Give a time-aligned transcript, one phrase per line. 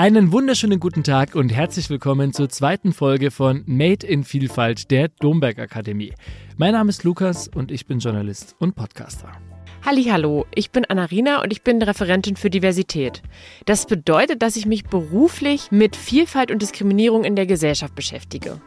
[0.00, 5.08] Einen wunderschönen guten Tag und herzlich willkommen zur zweiten Folge von Made in Vielfalt der
[5.08, 6.14] Domberg Akademie.
[6.56, 9.30] Mein Name ist Lukas und ich bin Journalist und Podcaster.
[9.84, 13.20] Hallo, ich bin Anarina und ich bin Referentin für Diversität.
[13.66, 18.58] Das bedeutet, dass ich mich beruflich mit Vielfalt und Diskriminierung in der Gesellschaft beschäftige.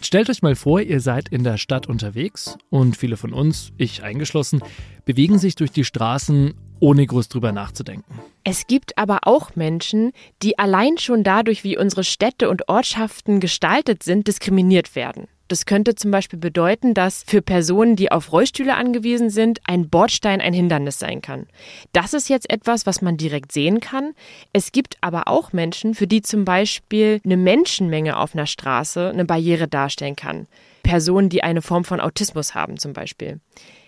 [0.00, 4.04] Stellt euch mal vor, ihr seid in der Stadt unterwegs und viele von uns, ich
[4.04, 4.60] eingeschlossen,
[5.04, 8.20] bewegen sich durch die Straßen ohne groß drüber nachzudenken.
[8.44, 10.12] Es gibt aber auch Menschen,
[10.42, 15.28] die allein schon dadurch, wie unsere Städte und Ortschaften gestaltet sind, diskriminiert werden.
[15.48, 20.40] Das könnte zum Beispiel bedeuten, dass für Personen, die auf Rollstühle angewiesen sind, ein Bordstein
[20.40, 21.46] ein Hindernis sein kann.
[21.92, 24.14] Das ist jetzt etwas, was man direkt sehen kann.
[24.52, 29.24] Es gibt aber auch Menschen, für die zum Beispiel eine Menschenmenge auf einer Straße eine
[29.24, 30.48] Barriere darstellen kann.
[30.82, 33.40] Personen, die eine Form von Autismus haben zum Beispiel.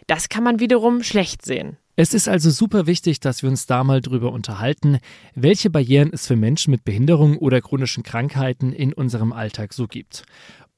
[0.09, 1.77] Das kann man wiederum schlecht sehen.
[1.95, 4.99] Es ist also super wichtig, dass wir uns da mal drüber unterhalten,
[5.35, 10.25] welche Barrieren es für Menschen mit Behinderung oder chronischen Krankheiten in unserem Alltag so gibt.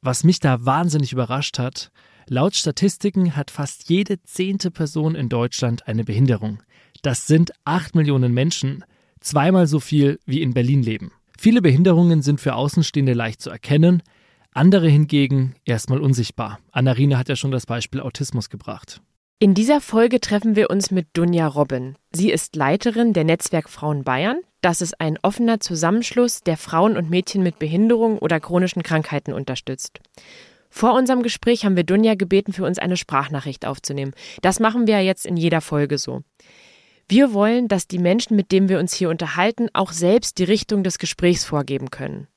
[0.02, 1.92] Was mich da wahnsinnig überrascht hat,
[2.26, 6.62] laut Statistiken hat fast jede zehnte Person in Deutschland eine Behinderung.
[7.02, 8.84] Das sind acht Millionen Menschen,
[9.20, 11.12] zweimal so viel wie in Berlin leben.
[11.38, 14.02] Viele Behinderungen sind für Außenstehende leicht zu erkennen,
[14.52, 16.58] andere hingegen erstmal unsichtbar.
[16.72, 19.00] Annarina hat ja schon das Beispiel Autismus gebracht.
[19.42, 21.96] In dieser Folge treffen wir uns mit Dunja Robben.
[22.12, 24.40] Sie ist Leiterin der Netzwerk Frauen Bayern.
[24.60, 30.00] Das ist ein offener Zusammenschluss, der Frauen und Mädchen mit Behinderung oder chronischen Krankheiten unterstützt.
[30.68, 34.12] Vor unserem Gespräch haben wir Dunja gebeten, für uns eine Sprachnachricht aufzunehmen.
[34.42, 36.20] Das machen wir jetzt in jeder Folge so.
[37.08, 40.84] Wir wollen, dass die Menschen, mit denen wir uns hier unterhalten, auch selbst die Richtung
[40.84, 42.28] des Gesprächs vorgeben können.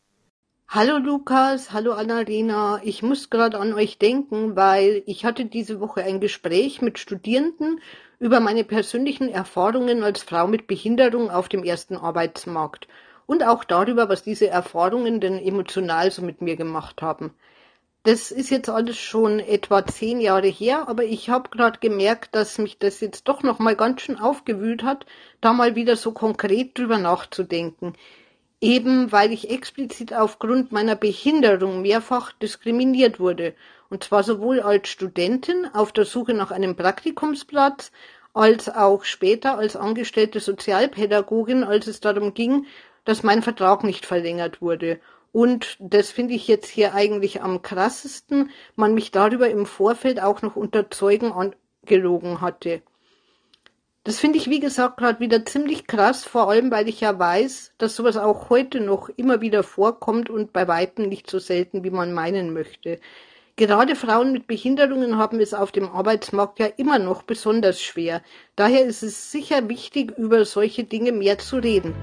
[0.76, 2.82] Hallo Lukas, hallo Annalena.
[2.84, 7.80] Ich muss gerade an euch denken, weil ich hatte diese Woche ein Gespräch mit Studierenden
[8.18, 12.88] über meine persönlichen Erfahrungen als Frau mit Behinderung auf dem ersten Arbeitsmarkt
[13.28, 17.36] und auch darüber, was diese Erfahrungen denn emotional so mit mir gemacht haben.
[18.02, 22.58] Das ist jetzt alles schon etwa zehn Jahre her, aber ich habe gerade gemerkt, dass
[22.58, 25.06] mich das jetzt doch noch mal ganz schön aufgewühlt hat,
[25.40, 27.94] da mal wieder so konkret drüber nachzudenken
[28.64, 33.54] eben weil ich explizit aufgrund meiner Behinderung mehrfach diskriminiert wurde,
[33.90, 37.92] und zwar sowohl als Studentin auf der Suche nach einem Praktikumsplatz,
[38.34, 42.66] als auch später als angestellte Sozialpädagogin, als es darum ging,
[43.04, 45.00] dass mein Vertrag nicht verlängert wurde.
[45.34, 50.42] Und das finde ich jetzt hier eigentlich am krassesten, man mich darüber im Vorfeld auch
[50.42, 52.82] noch unter Zeugen angelogen hatte.
[54.06, 57.72] Das finde ich, wie gesagt, gerade wieder ziemlich krass, vor allem weil ich ja weiß,
[57.78, 61.90] dass sowas auch heute noch immer wieder vorkommt und bei weitem nicht so selten, wie
[61.90, 63.00] man meinen möchte.
[63.56, 68.22] Gerade Frauen mit Behinderungen haben es auf dem Arbeitsmarkt ja immer noch besonders schwer.
[68.58, 71.96] Daher ist es sicher wichtig, über solche Dinge mehr zu reden.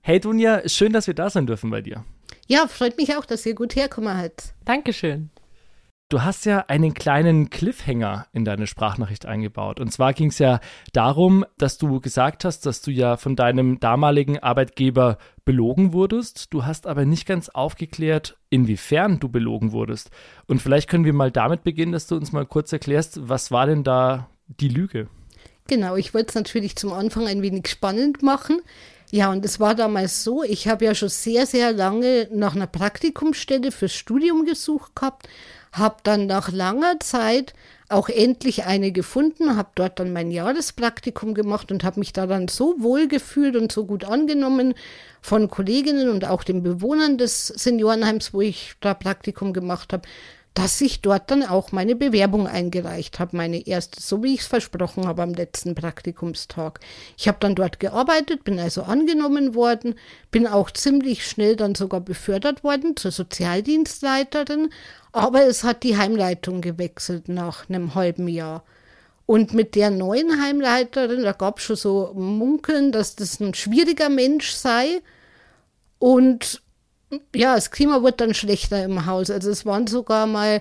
[0.00, 2.06] Hey Dunja, schön, dass wir da sein dürfen bei dir.
[2.46, 4.54] Ja, freut mich auch, dass ihr gut herkommen habt.
[4.64, 5.30] Dankeschön.
[6.08, 9.80] Du hast ja einen kleinen Cliffhanger in deine Sprachnachricht eingebaut.
[9.80, 10.60] Und zwar ging es ja
[10.92, 16.54] darum, dass du gesagt hast, dass du ja von deinem damaligen Arbeitgeber belogen wurdest.
[16.54, 20.10] Du hast aber nicht ganz aufgeklärt, inwiefern du belogen wurdest.
[20.46, 23.66] Und vielleicht können wir mal damit beginnen, dass du uns mal kurz erklärst, was war
[23.66, 25.08] denn da die Lüge?
[25.66, 28.60] Genau, ich wollte es natürlich zum Anfang ein wenig spannend machen.
[29.12, 32.66] Ja, und es war damals so, ich habe ja schon sehr, sehr lange nach einer
[32.66, 35.28] Praktikumsstelle fürs Studium gesucht gehabt,
[35.72, 37.54] habe dann nach langer Zeit
[37.88, 42.48] auch endlich eine gefunden, habe dort dann mein Jahrespraktikum gemacht und habe mich da dann
[42.48, 44.74] so wohl gefühlt und so gut angenommen
[45.20, 50.08] von Kolleginnen und auch den Bewohnern des Seniorenheims, wo ich da Praktikum gemacht habe,
[50.56, 54.46] dass ich dort dann auch meine Bewerbung eingereicht habe, meine erste, so wie ich es
[54.46, 56.80] versprochen habe am letzten Praktikumstag.
[57.18, 59.96] Ich habe dann dort gearbeitet, bin also angenommen worden,
[60.30, 64.70] bin auch ziemlich schnell dann sogar befördert worden zur Sozialdienstleiterin,
[65.12, 68.64] aber es hat die Heimleitung gewechselt nach einem halben Jahr.
[69.26, 74.08] Und mit der neuen Heimleiterin, da gab es schon so Munkeln, dass das ein schwieriger
[74.08, 75.02] Mensch sei.
[75.98, 76.62] Und
[77.34, 79.30] ja, das Klima wird dann schlechter im Haus.
[79.30, 80.60] Also es waren sogar mal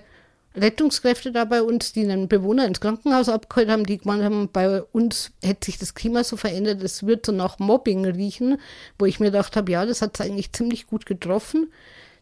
[0.55, 4.81] Rettungskräfte da bei uns, die einen Bewohner ins Krankenhaus abgeholt haben, die gemeint haben, bei
[4.81, 8.59] uns hätte sich das Klima so verändert, es wird so nach Mobbing riechen,
[8.97, 11.71] wo ich mir gedacht habe, ja, das hat es eigentlich ziemlich gut getroffen.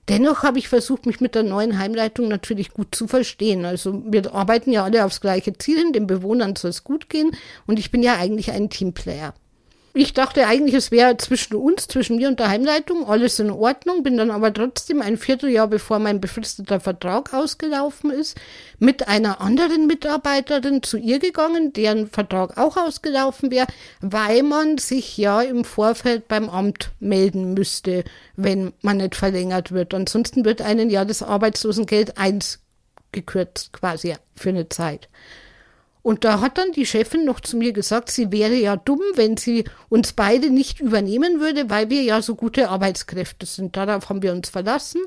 [0.09, 3.63] Dennoch habe ich versucht, mich mit der neuen Heimleitung natürlich gut zu verstehen.
[3.63, 7.31] Also wir arbeiten ja alle aufs gleiche Ziel hin, den Bewohnern soll es gut gehen
[7.67, 9.33] und ich bin ja eigentlich ein Teamplayer.
[9.95, 14.01] Ich dachte eigentlich, es wäre zwischen uns, zwischen mir und der Heimleitung, alles in Ordnung,
[14.01, 18.35] bin dann aber trotzdem ein Vierteljahr bevor mein befristeter Vertrag ausgelaufen ist,
[18.79, 23.67] mit einer anderen Mitarbeiterin zu ihr gegangen, deren Vertrag auch ausgelaufen wäre,
[24.01, 28.03] weil man sich ja im Vorfeld beim Amt melden müsste,
[28.35, 29.93] wenn man nicht verlängert wird.
[29.93, 32.59] Ansonsten wird einen ja das Arbeitslosengeld eins
[33.11, 35.07] gekürzt quasi für eine Zeit.
[36.03, 39.37] Und da hat dann die Chefin noch zu mir gesagt, sie wäre ja dumm, wenn
[39.37, 43.77] sie uns beide nicht übernehmen würde, weil wir ja so gute Arbeitskräfte sind.
[43.77, 44.99] Darauf haben wir uns verlassen,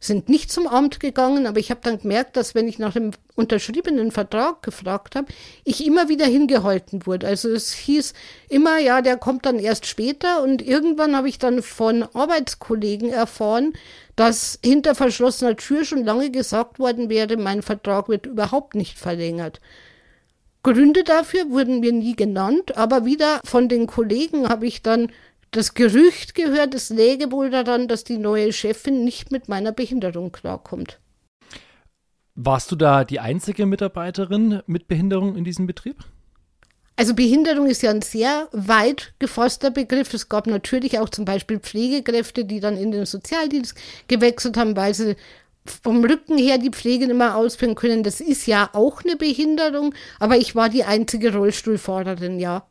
[0.00, 3.10] sind nicht zum Amt gegangen, aber ich habe dann gemerkt, dass wenn ich nach dem
[3.36, 5.26] unterschriebenen Vertrag gefragt habe,
[5.64, 7.26] ich immer wieder hingehalten wurde.
[7.26, 8.14] Also es hieß
[8.48, 13.74] immer, ja, der kommt dann erst später und irgendwann habe ich dann von Arbeitskollegen erfahren,
[14.16, 19.60] dass hinter verschlossener Tür schon lange gesagt worden wäre, mein Vertrag wird überhaupt nicht verlängert.
[20.72, 25.10] Gründe dafür wurden mir nie genannt, aber wieder von den Kollegen habe ich dann
[25.50, 30.30] das Gerücht gehört, es läge wohl daran, dass die neue Chefin nicht mit meiner Behinderung
[30.30, 31.00] klarkommt.
[32.34, 36.04] Warst du da die einzige Mitarbeiterin mit Behinderung in diesem Betrieb?
[36.96, 40.12] Also Behinderung ist ja ein sehr weit gefasster Begriff.
[40.12, 43.76] Es gab natürlich auch zum Beispiel Pflegekräfte, die dann in den Sozialdienst
[44.08, 45.16] gewechselt haben, weil sie
[45.70, 48.02] vom Rücken her die Pflege nicht mehr ausführen können.
[48.02, 52.66] Das ist ja auch eine Behinderung, aber ich war die einzige Rollstuhlfahrerin, ja.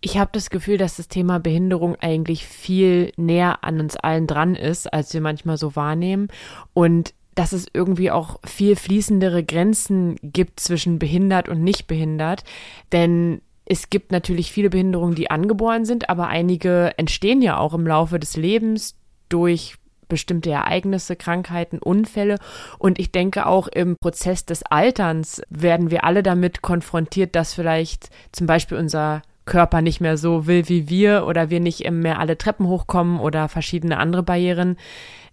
[0.00, 4.54] Ich habe das Gefühl, dass das Thema Behinderung eigentlich viel näher an uns allen dran
[4.54, 6.28] ist, als wir manchmal so wahrnehmen.
[6.74, 12.44] Und dass es irgendwie auch viel fließendere Grenzen gibt zwischen behindert und nicht behindert.
[12.92, 17.86] Denn es gibt natürlich viele Behinderungen, die angeboren sind, aber einige entstehen ja auch im
[17.86, 18.96] Laufe des Lebens
[19.28, 19.74] durch
[20.08, 22.38] bestimmte Ereignisse, Krankheiten, Unfälle.
[22.78, 28.10] Und ich denke auch im Prozess des Alterns werden wir alle damit konfrontiert, dass vielleicht
[28.32, 32.36] zum Beispiel unser Körper nicht mehr so will wie wir oder wir nicht mehr alle
[32.36, 34.76] Treppen hochkommen oder verschiedene andere Barrieren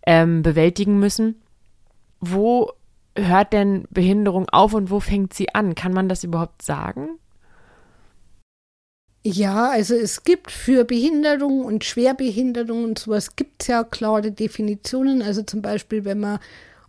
[0.06, 1.42] ähm, bewältigen müssen.
[2.20, 2.72] Wo
[3.16, 5.76] hört denn Behinderung auf und wo fängt sie an?
[5.76, 7.20] Kann man das überhaupt sagen?
[9.26, 15.22] Ja, also es gibt für Behinderung und Schwerbehinderung und sowas gibt es ja klare Definitionen.
[15.22, 16.40] Also zum Beispiel, wenn man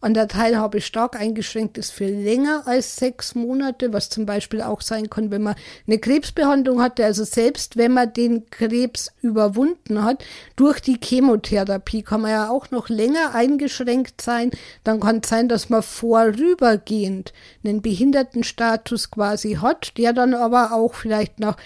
[0.00, 4.80] an der Teilhabe stark eingeschränkt ist für länger als sechs Monate, was zum Beispiel auch
[4.80, 5.54] sein kann, wenn man
[5.86, 10.24] eine Krebsbehandlung hatte, also selbst wenn man den Krebs überwunden hat,
[10.56, 14.50] durch die Chemotherapie kann man ja auch noch länger eingeschränkt sein.
[14.82, 17.32] Dann kann es sein, dass man vorübergehend
[17.64, 21.56] einen Behindertenstatus quasi hat, der dann aber auch vielleicht nach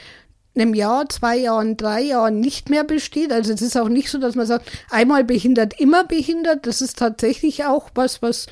[0.60, 3.32] einem Jahr, zwei Jahren, drei Jahren nicht mehr besteht.
[3.32, 6.66] Also es ist auch nicht so, dass man sagt, einmal behindert, immer behindert.
[6.66, 8.46] Das ist tatsächlich auch was, was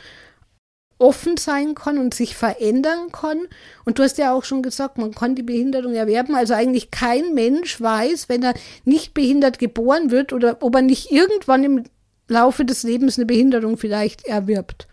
[0.98, 3.42] offen sein kann und sich verändern kann.
[3.84, 6.34] Und du hast ja auch schon gesagt, man kann die Behinderung erwerben.
[6.34, 8.54] Also eigentlich kein Mensch weiß, wenn er
[8.84, 11.84] nicht behindert geboren wird oder ob er nicht irgendwann im
[12.28, 14.88] Laufe des Lebens eine Behinderung vielleicht erwirbt.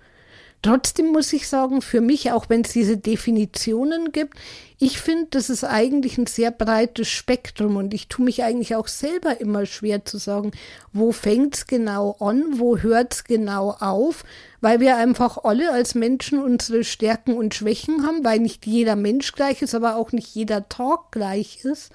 [0.63, 4.37] Trotzdem muss ich sagen, für mich, auch wenn es diese Definitionen gibt,
[4.79, 8.87] ich finde, das ist eigentlich ein sehr breites Spektrum und ich tue mich eigentlich auch
[8.87, 10.51] selber immer schwer zu sagen,
[10.93, 14.23] wo fängt es genau an, wo hört es genau auf,
[14.61, 19.33] weil wir einfach alle als Menschen unsere Stärken und Schwächen haben, weil nicht jeder Mensch
[19.33, 21.91] gleich ist, aber auch nicht jeder Tag gleich ist.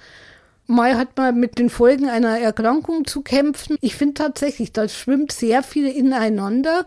[0.67, 3.77] Mal hat man mit den Folgen einer Erkrankung zu kämpfen.
[3.81, 6.85] Ich finde tatsächlich, da schwimmt sehr viel ineinander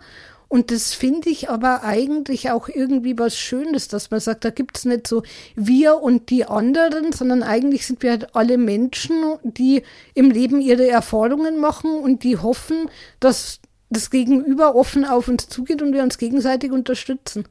[0.52, 4.76] und das finde ich aber eigentlich auch irgendwie was Schönes, dass man sagt, da gibt
[4.76, 5.22] es nicht so
[5.54, 9.82] wir und die anderen, sondern eigentlich sind wir halt alle Menschen, die
[10.12, 15.80] im Leben ihre Erfahrungen machen und die hoffen, dass das Gegenüber offen auf uns zugeht
[15.80, 17.48] und wir uns gegenseitig unterstützen.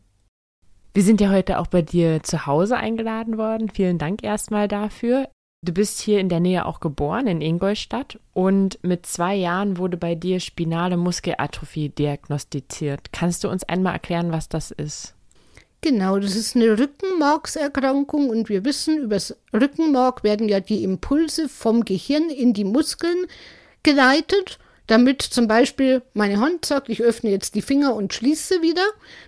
[0.93, 3.71] Wir sind ja heute auch bei dir zu Hause eingeladen worden.
[3.73, 5.27] Vielen Dank erstmal dafür.
[5.63, 8.19] Du bist hier in der Nähe auch geboren, in Ingolstadt.
[8.33, 13.11] Und mit zwei Jahren wurde bei dir spinale Muskelatrophie diagnostiziert.
[13.11, 15.13] Kannst du uns einmal erklären, was das ist?
[15.81, 21.85] Genau, das ist eine Rückenmarkserkrankung und wir wissen, übers Rückenmark werden ja die Impulse vom
[21.85, 23.25] Gehirn in die Muskeln
[23.83, 24.57] geleitet
[24.91, 28.83] damit zum Beispiel meine Hand sagt, ich öffne jetzt die Finger und schließe wieder.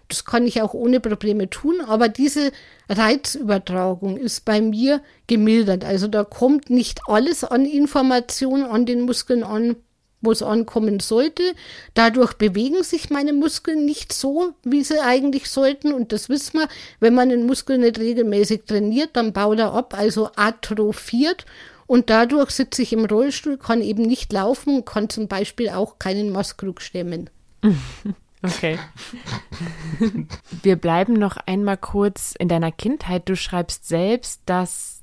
[0.09, 2.51] Das kann ich auch ohne Probleme tun, aber diese
[2.89, 5.85] Reizübertragung ist bei mir gemildert.
[5.85, 9.77] Also da kommt nicht alles an Informationen an den Muskeln an,
[10.19, 11.43] wo es ankommen sollte.
[11.93, 15.93] Dadurch bewegen sich meine Muskeln nicht so, wie sie eigentlich sollten.
[15.93, 16.67] Und das wissen wir,
[16.99, 21.45] wenn man den Muskel nicht regelmäßig trainiert, dann baut er ab, also atrophiert.
[21.87, 25.99] Und dadurch sitze ich im Rollstuhl, kann eben nicht laufen und kann zum Beispiel auch
[25.99, 27.29] keinen Maßkrug stemmen.
[28.45, 28.77] Okay.
[30.63, 33.29] Wir bleiben noch einmal kurz in deiner Kindheit.
[33.29, 35.01] Du schreibst selbst, dass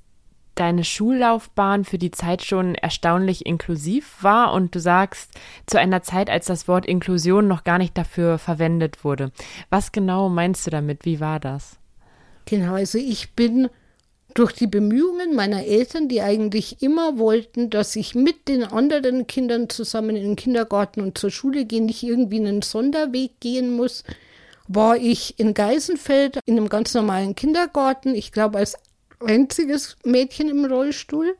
[0.54, 5.32] deine Schullaufbahn für die Zeit schon erstaunlich inklusiv war und du sagst,
[5.64, 9.32] zu einer Zeit, als das Wort Inklusion noch gar nicht dafür verwendet wurde.
[9.70, 11.06] Was genau meinst du damit?
[11.06, 11.78] Wie war das?
[12.44, 13.70] Genau, also ich bin
[14.34, 19.68] durch die Bemühungen meiner Eltern, die eigentlich immer wollten, dass ich mit den anderen Kindern
[19.68, 24.04] zusammen in den Kindergarten und zur Schule gehe, nicht irgendwie einen Sonderweg gehen muss,
[24.68, 28.76] war ich in Geisenfeld in einem ganz normalen Kindergarten, ich glaube als
[29.18, 31.36] einziges Mädchen im Rollstuhl.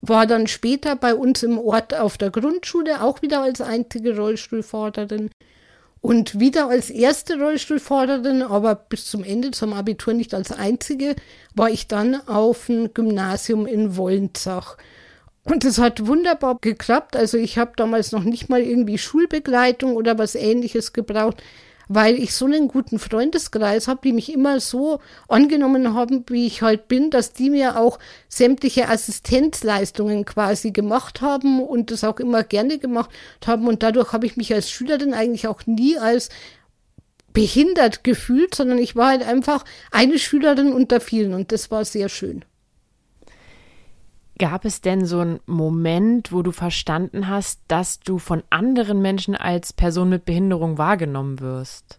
[0.00, 5.30] War dann später bei uns im Ort auf der Grundschule auch wieder als einzige Rollstuhlfahrerin
[6.00, 11.16] und wieder als erste Rollstuhlfahrerin, aber bis zum Ende zum Abitur nicht als einzige,
[11.54, 14.76] war ich dann auf dem Gymnasium in Wollenzach.
[15.44, 17.16] Und es hat wunderbar geklappt.
[17.16, 21.42] Also ich habe damals noch nicht mal irgendwie Schulbegleitung oder was ähnliches gebraucht
[21.88, 26.62] weil ich so einen guten Freundeskreis habe, die mich immer so angenommen haben, wie ich
[26.62, 32.44] halt bin, dass die mir auch sämtliche Assistenzleistungen quasi gemacht haben und das auch immer
[32.44, 33.10] gerne gemacht
[33.46, 33.66] haben.
[33.66, 36.28] Und dadurch habe ich mich als Schülerin eigentlich auch nie als
[37.32, 42.08] behindert gefühlt, sondern ich war halt einfach eine Schülerin unter vielen und das war sehr
[42.08, 42.44] schön.
[44.38, 49.34] Gab es denn so einen Moment, wo du verstanden hast, dass du von anderen Menschen
[49.34, 51.98] als Person mit Behinderung wahrgenommen wirst?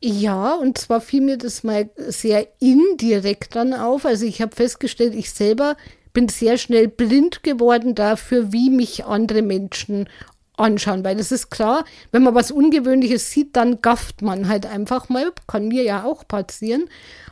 [0.00, 4.04] Ja, und zwar fiel mir das mal sehr indirekt dann auf.
[4.04, 5.76] Also ich habe festgestellt, ich selber
[6.12, 10.08] bin sehr schnell blind geworden dafür, wie mich andere Menschen
[10.56, 15.08] anschauen, weil das ist klar, wenn man was Ungewöhnliches sieht, dann gafft man halt einfach
[15.08, 16.88] mal, kann mir ja auch passieren.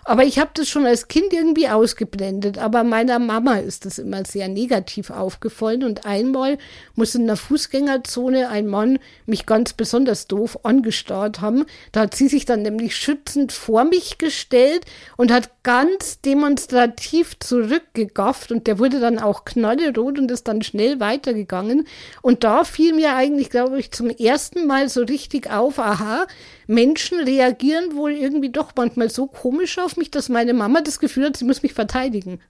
[0.07, 2.59] Aber ich habe das schon als Kind irgendwie ausgeblendet.
[2.59, 5.83] Aber meiner Mama ist das immer sehr negativ aufgefallen.
[5.83, 6.59] Und einmal
[6.95, 11.65] muss in der Fußgängerzone ein Mann mich ganz besonders doof angestarrt haben.
[11.93, 14.85] Da hat sie sich dann nämlich schützend vor mich gestellt
[15.17, 18.53] und hat ganz demonstrativ zurückgegafft.
[18.53, 21.87] Und der wurde dann auch knallerot und ist dann schnell weitergegangen.
[22.21, 26.27] Und da fiel mir eigentlich, glaube ich, zum ersten Mal so richtig auf, aha,
[26.67, 31.27] Menschen reagieren wohl irgendwie doch manchmal so komisch auf mich, dass meine Mama das Gefühl
[31.27, 32.41] hat, sie muss mich verteidigen.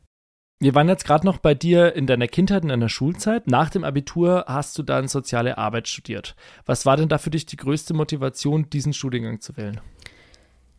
[0.61, 3.49] Wir waren jetzt gerade noch bei dir in deiner Kindheit, in deiner Schulzeit.
[3.49, 6.37] Nach dem Abitur hast du dann soziale Arbeit studiert.
[6.65, 9.81] Was war denn da für dich die größte Motivation, diesen Studiengang zu wählen?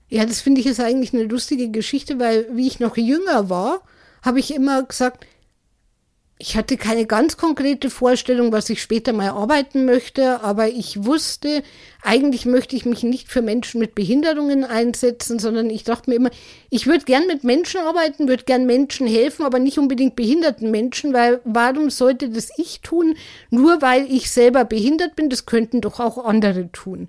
[0.08, 3.82] Ja, das finde ich ist eigentlich eine lustige Geschichte, weil wie ich noch jünger war,
[4.24, 5.26] habe ich immer gesagt,
[6.38, 11.64] ich hatte keine ganz konkrete Vorstellung, was ich später mal arbeiten möchte, aber ich wusste,
[12.02, 16.32] eigentlich möchte ich mich nicht für Menschen mit Behinderungen einsetzen, sondern ich dachte mir immer,
[16.70, 21.14] ich würde gern mit Menschen arbeiten, würde gern Menschen helfen, aber nicht unbedingt behinderten Menschen,
[21.14, 23.16] weil warum sollte das ich tun,
[23.50, 27.08] nur weil ich selber behindert bin, das könnten doch auch andere tun.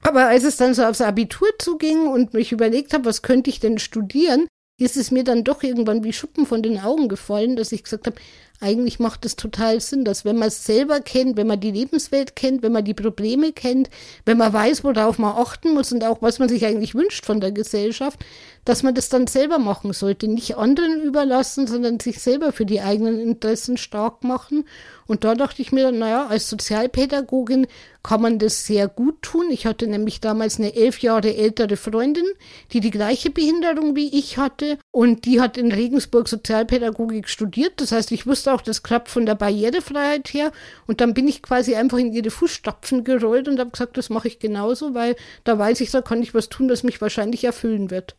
[0.00, 3.60] Aber als es dann so aufs Abitur zuging und mich überlegt habe, was könnte ich
[3.60, 4.46] denn studieren,
[4.78, 8.06] ist es mir dann doch irgendwann wie Schuppen von den Augen gefallen, dass ich gesagt
[8.06, 8.16] habe,
[8.64, 12.34] eigentlich macht es total Sinn, dass wenn man es selber kennt, wenn man die Lebenswelt
[12.34, 13.90] kennt, wenn man die Probleme kennt,
[14.24, 17.40] wenn man weiß, worauf man achten muss und auch was man sich eigentlich wünscht von
[17.40, 18.24] der Gesellschaft,
[18.64, 22.80] dass man das dann selber machen sollte, nicht anderen überlassen, sondern sich selber für die
[22.80, 24.64] eigenen Interessen stark machen.
[25.06, 27.66] Und da dachte ich mir, naja, als Sozialpädagogin
[28.02, 29.46] kann man das sehr gut tun.
[29.50, 32.26] Ich hatte nämlich damals eine elf Jahre ältere Freundin,
[32.72, 37.80] die die gleiche Behinderung wie ich hatte und die hat in Regensburg Sozialpädagogik studiert.
[37.80, 40.52] Das heißt, ich wusste auch, das klappt von der Barrierefreiheit her.
[40.86, 44.28] Und dann bin ich quasi einfach in ihre Fußstapfen gerollt und habe gesagt, das mache
[44.28, 47.90] ich genauso, weil da weiß ich, da kann ich was tun, das mich wahrscheinlich erfüllen
[47.90, 48.16] wird.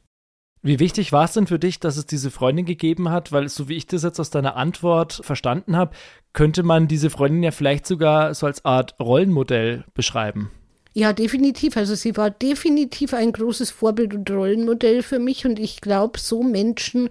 [0.65, 3.31] Wie wichtig war es denn für dich, dass es diese Freundin gegeben hat?
[3.31, 5.95] Weil, so wie ich das jetzt aus deiner Antwort verstanden habe,
[6.35, 10.51] könnte man diese Freundin ja vielleicht sogar so als Art Rollenmodell beschreiben.
[10.93, 11.75] Ja, definitiv.
[11.75, 16.43] Also sie war definitiv ein großes Vorbild und Rollenmodell für mich und ich glaube, so
[16.43, 17.09] Menschen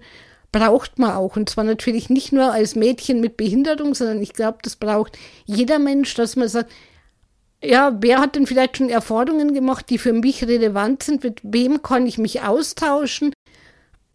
[0.51, 1.35] braucht man auch.
[1.35, 5.79] Und zwar natürlich nicht nur als Mädchen mit Behinderung, sondern ich glaube, das braucht jeder
[5.79, 6.71] Mensch, dass man sagt,
[7.63, 11.23] ja, wer hat denn vielleicht schon Erfahrungen gemacht, die für mich relevant sind?
[11.23, 13.33] Mit wem kann ich mich austauschen?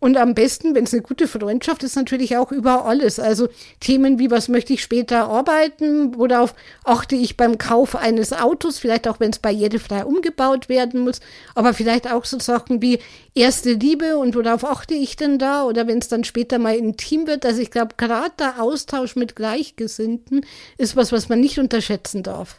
[0.01, 3.21] Und am besten, wenn es eine gute Freundschaft ist, natürlich auch über alles.
[3.21, 3.49] Also
[3.81, 6.17] Themen wie, was möchte ich später arbeiten?
[6.17, 6.55] Worauf
[6.85, 8.79] achte ich beim Kauf eines Autos?
[8.79, 11.21] Vielleicht auch, wenn es barrierefrei umgebaut werden muss.
[11.55, 12.99] Aber vielleicht auch so Sachen wie
[13.35, 15.65] erste Liebe und worauf achte ich denn da?
[15.65, 17.45] Oder wenn es dann später mal intim wird.
[17.45, 20.47] Also ich glaube, gerade der Austausch mit Gleichgesinnten
[20.79, 22.57] ist was, was man nicht unterschätzen darf.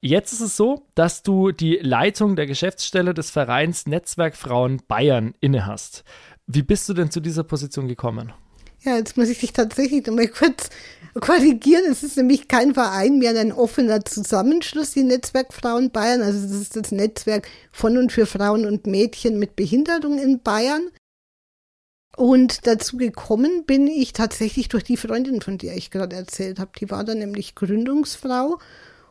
[0.00, 5.34] Jetzt ist es so, dass du die Leitung der Geschäftsstelle des Vereins Netzwerk Frauen Bayern
[5.40, 6.04] innehast.
[6.46, 8.32] Wie bist du denn zu dieser Position gekommen?
[8.82, 10.70] Ja, jetzt muss ich dich tatsächlich nochmal kurz
[11.20, 11.84] korrigieren.
[11.90, 16.22] Es ist nämlich kein Verein mehr ein offener Zusammenschluss, die Netzwerk Frauen Bayern.
[16.22, 20.90] Also das ist das Netzwerk von und für Frauen und Mädchen mit Behinderung in Bayern.
[22.16, 26.70] Und dazu gekommen bin ich tatsächlich durch die Freundin, von der ich gerade erzählt habe.
[26.78, 28.58] Die war dann nämlich Gründungsfrau.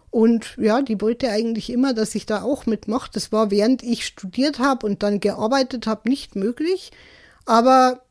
[0.10, 3.12] Und ja, die wollte eigentlich immer, dass ich da auch mitmache.
[3.14, 6.92] Das war während ich studiert habe und dann gearbeitet habe nicht möglich.
[7.46, 8.02] Aber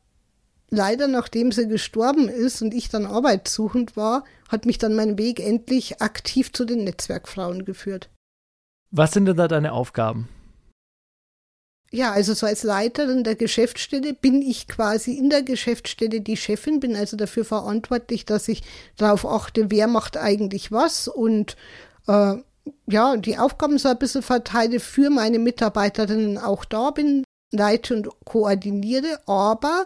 [0.69, 5.39] leider, nachdem sie gestorben ist und ich dann arbeitssuchend war, hat mich dann mein Weg
[5.39, 8.09] endlich aktiv zu den Netzwerkfrauen geführt.
[8.91, 10.29] Was sind denn da deine Aufgaben?
[11.91, 16.79] Ja, also so als Leiterin der Geschäftsstelle bin ich quasi in der Geschäftsstelle die Chefin,
[16.79, 18.63] bin also dafür verantwortlich, dass ich
[18.97, 21.55] darauf achte, wer macht eigentlich was und
[22.07, 22.35] äh,
[22.87, 27.23] ja, die Aufgaben so ein bisschen verteile für meine Mitarbeiterinnen auch da bin,
[27.57, 29.85] leite und koordiniere, aber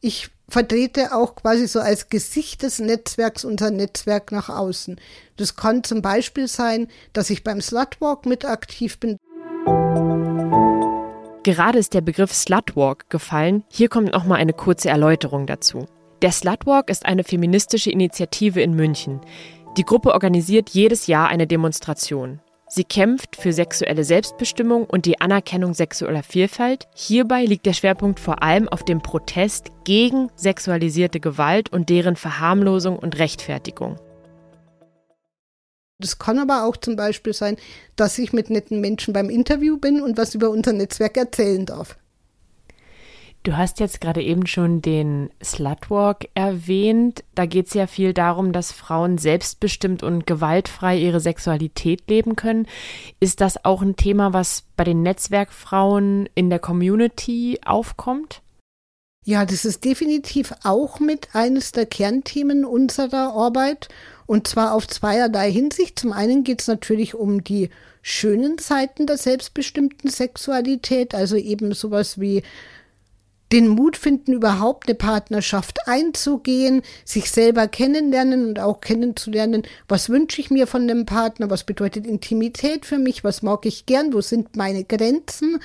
[0.00, 5.00] ich vertrete auch quasi so als Gesicht des Netzwerks unser Netzwerk nach außen.
[5.36, 9.16] Das kann zum Beispiel sein, dass ich beim Slutwalk mit aktiv bin.
[11.42, 13.64] Gerade ist der Begriff Slutwalk gefallen.
[13.68, 15.86] Hier kommt noch mal eine kurze Erläuterung dazu.
[16.20, 19.20] Der Slutwalk ist eine feministische Initiative in München.
[19.78, 22.40] Die Gruppe organisiert jedes Jahr eine Demonstration.
[22.72, 26.86] Sie kämpft für sexuelle Selbstbestimmung und die Anerkennung sexueller Vielfalt.
[26.94, 32.96] Hierbei liegt der Schwerpunkt vor allem auf dem Protest gegen sexualisierte Gewalt und deren Verharmlosung
[32.96, 33.96] und Rechtfertigung.
[35.98, 37.56] Das kann aber auch zum Beispiel sein,
[37.96, 41.98] dass ich mit netten Menschen beim Interview bin und was über unser Netzwerk erzählen darf.
[43.42, 47.24] Du hast jetzt gerade eben schon den Slutwalk erwähnt.
[47.34, 52.66] Da geht es ja viel darum, dass Frauen selbstbestimmt und gewaltfrei ihre Sexualität leben können.
[53.18, 58.42] Ist das auch ein Thema, was bei den Netzwerkfrauen in der Community aufkommt?
[59.24, 63.88] Ja, das ist definitiv auch mit eines der Kernthemen unserer Arbeit.
[64.26, 65.98] Und zwar auf zweierlei Hinsicht.
[65.98, 67.70] Zum einen geht es natürlich um die
[68.02, 72.42] schönen Seiten der selbstbestimmten Sexualität, also eben sowas wie
[73.52, 80.40] den Mut finden, überhaupt eine Partnerschaft einzugehen, sich selber kennenlernen und auch kennenzulernen, was wünsche
[80.40, 84.20] ich mir von dem Partner, was bedeutet Intimität für mich, was mag ich gern, wo
[84.20, 85.60] sind meine Grenzen,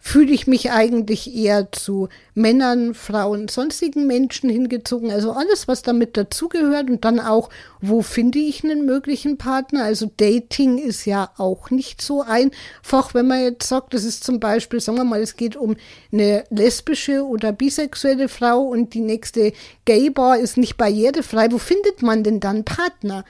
[0.00, 5.10] fühle ich mich eigentlich eher zu Männern, Frauen, sonstigen Menschen hingezogen.
[5.10, 9.84] Also alles, was damit dazugehört und dann auch, wo finde ich einen möglichen Partner?
[9.84, 14.40] Also Dating ist ja auch nicht so einfach, wenn man jetzt sagt, das ist zum
[14.40, 15.76] Beispiel, sagen wir mal, es geht um
[16.12, 19.52] eine lesbische oder bisexuelle Frau und die nächste
[19.84, 21.52] Gay-Bar ist nicht barrierefrei.
[21.52, 23.24] Wo findet man denn dann Partner?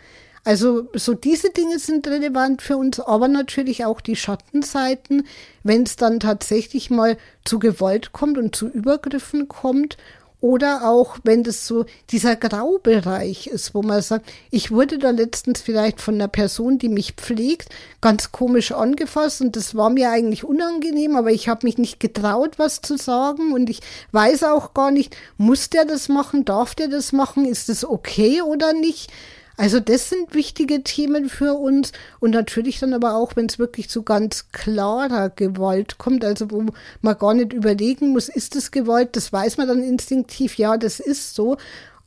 [0.45, 5.27] Also so diese Dinge sind relevant für uns, aber natürlich auch die Schattenseiten,
[5.65, 9.99] wenn es dann tatsächlich mal zu Gewalt kommt und zu Übergriffen kommt
[10.41, 15.61] oder auch wenn das so dieser Graubereich ist, wo man sagt, ich wurde da letztens
[15.61, 17.69] vielleicht von einer Person, die mich pflegt,
[18.01, 22.59] ganz komisch angefasst und das war mir eigentlich unangenehm, aber ich habe mich nicht getraut,
[22.59, 23.81] was zu sagen und ich
[24.13, 28.41] weiß auch gar nicht, muss der das machen, darf der das machen, ist das okay
[28.41, 29.11] oder nicht?
[29.61, 33.91] Also das sind wichtige Themen für uns und natürlich dann aber auch, wenn es wirklich
[33.91, 36.65] zu ganz klarer Gewalt kommt, also wo
[37.03, 40.99] man gar nicht überlegen muss, ist es Gewalt, das weiß man dann instinktiv, ja, das
[40.99, 41.59] ist so,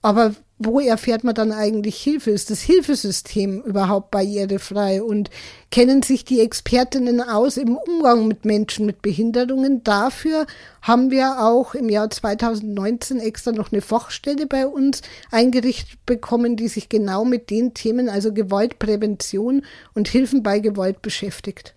[0.01, 2.31] aber wo erfährt man dann eigentlich Hilfe?
[2.31, 5.01] Ist das Hilfesystem überhaupt barrierefrei?
[5.01, 5.29] Und
[5.71, 9.83] kennen sich die Expertinnen aus im Umgang mit Menschen mit Behinderungen?
[9.83, 10.45] Dafür
[10.81, 16.67] haben wir auch im Jahr 2019 extra noch eine Fachstelle bei uns eingerichtet bekommen, die
[16.67, 21.75] sich genau mit den Themen, also Gewaltprävention und Hilfen bei Gewalt beschäftigt.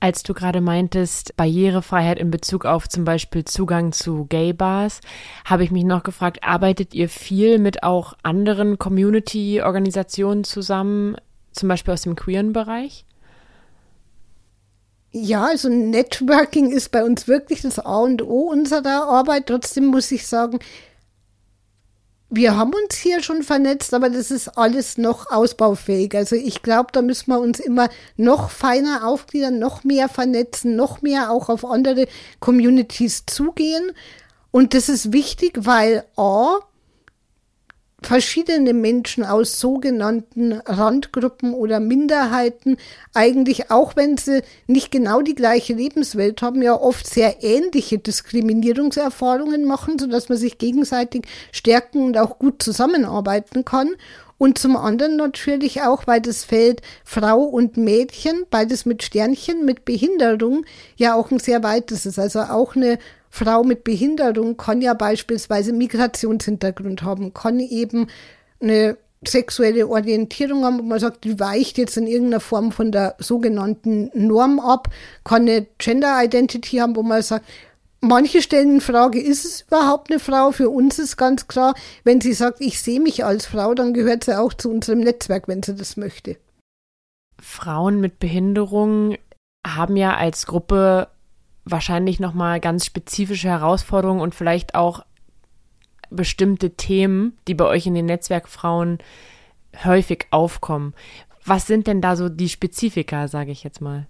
[0.00, 5.00] Als du gerade meintest, Barrierefreiheit in Bezug auf zum Beispiel Zugang zu Gay-Bars,
[5.44, 11.16] habe ich mich noch gefragt, arbeitet ihr viel mit auch anderen Community-Organisationen zusammen,
[11.50, 13.04] zum Beispiel aus dem queeren Bereich?
[15.10, 19.46] Ja, also Networking ist bei uns wirklich das A und O unserer Arbeit.
[19.46, 20.60] Trotzdem muss ich sagen,
[22.30, 26.14] wir haben uns hier schon vernetzt, aber das ist alles noch ausbaufähig.
[26.14, 31.00] Also ich glaube, da müssen wir uns immer noch feiner aufgliedern, noch mehr vernetzen, noch
[31.00, 32.06] mehr auch auf andere
[32.40, 33.92] Communities zugehen.
[34.50, 36.58] Und das ist wichtig, weil A,
[38.00, 42.76] verschiedene Menschen aus sogenannten Randgruppen oder Minderheiten
[43.12, 49.64] eigentlich, auch wenn sie nicht genau die gleiche Lebenswelt haben, ja oft sehr ähnliche Diskriminierungserfahrungen
[49.64, 53.90] machen, sodass man sich gegenseitig stärken und auch gut zusammenarbeiten kann.
[54.38, 59.84] Und zum anderen natürlich auch, weil das Feld Frau und Mädchen, beides mit Sternchen, mit
[59.84, 60.64] Behinderung,
[60.96, 62.20] ja auch ein sehr weites ist.
[62.20, 68.08] Also auch eine Frau mit Behinderung kann ja beispielsweise Migrationshintergrund haben, kann eben
[68.60, 73.16] eine sexuelle Orientierung haben, wo man sagt, die weicht jetzt in irgendeiner Form von der
[73.18, 74.88] sogenannten Norm ab,
[75.24, 77.44] kann eine Gender Identity haben, wo man sagt,
[78.00, 80.52] Manche stellen in Frage, ist es überhaupt eine Frau?
[80.52, 84.22] Für uns ist ganz klar, wenn sie sagt, ich sehe mich als Frau, dann gehört
[84.22, 86.36] sie auch zu unserem Netzwerk, wenn sie das möchte.
[87.40, 89.16] Frauen mit Behinderung
[89.66, 91.08] haben ja als Gruppe
[91.70, 95.04] wahrscheinlich nochmal ganz spezifische Herausforderungen und vielleicht auch
[96.10, 98.98] bestimmte Themen, die bei euch in den Netzwerkfrauen
[99.84, 100.94] häufig aufkommen.
[101.44, 104.06] Was sind denn da so die Spezifika, sage ich jetzt mal?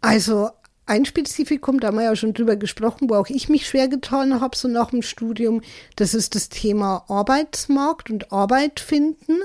[0.00, 0.50] Also
[0.86, 4.40] ein Spezifikum, da haben wir ja schon drüber gesprochen, wo auch ich mich schwer getan
[4.40, 5.62] habe, so nach dem Studium,
[5.96, 9.40] das ist das Thema Arbeitsmarkt und Arbeit finden.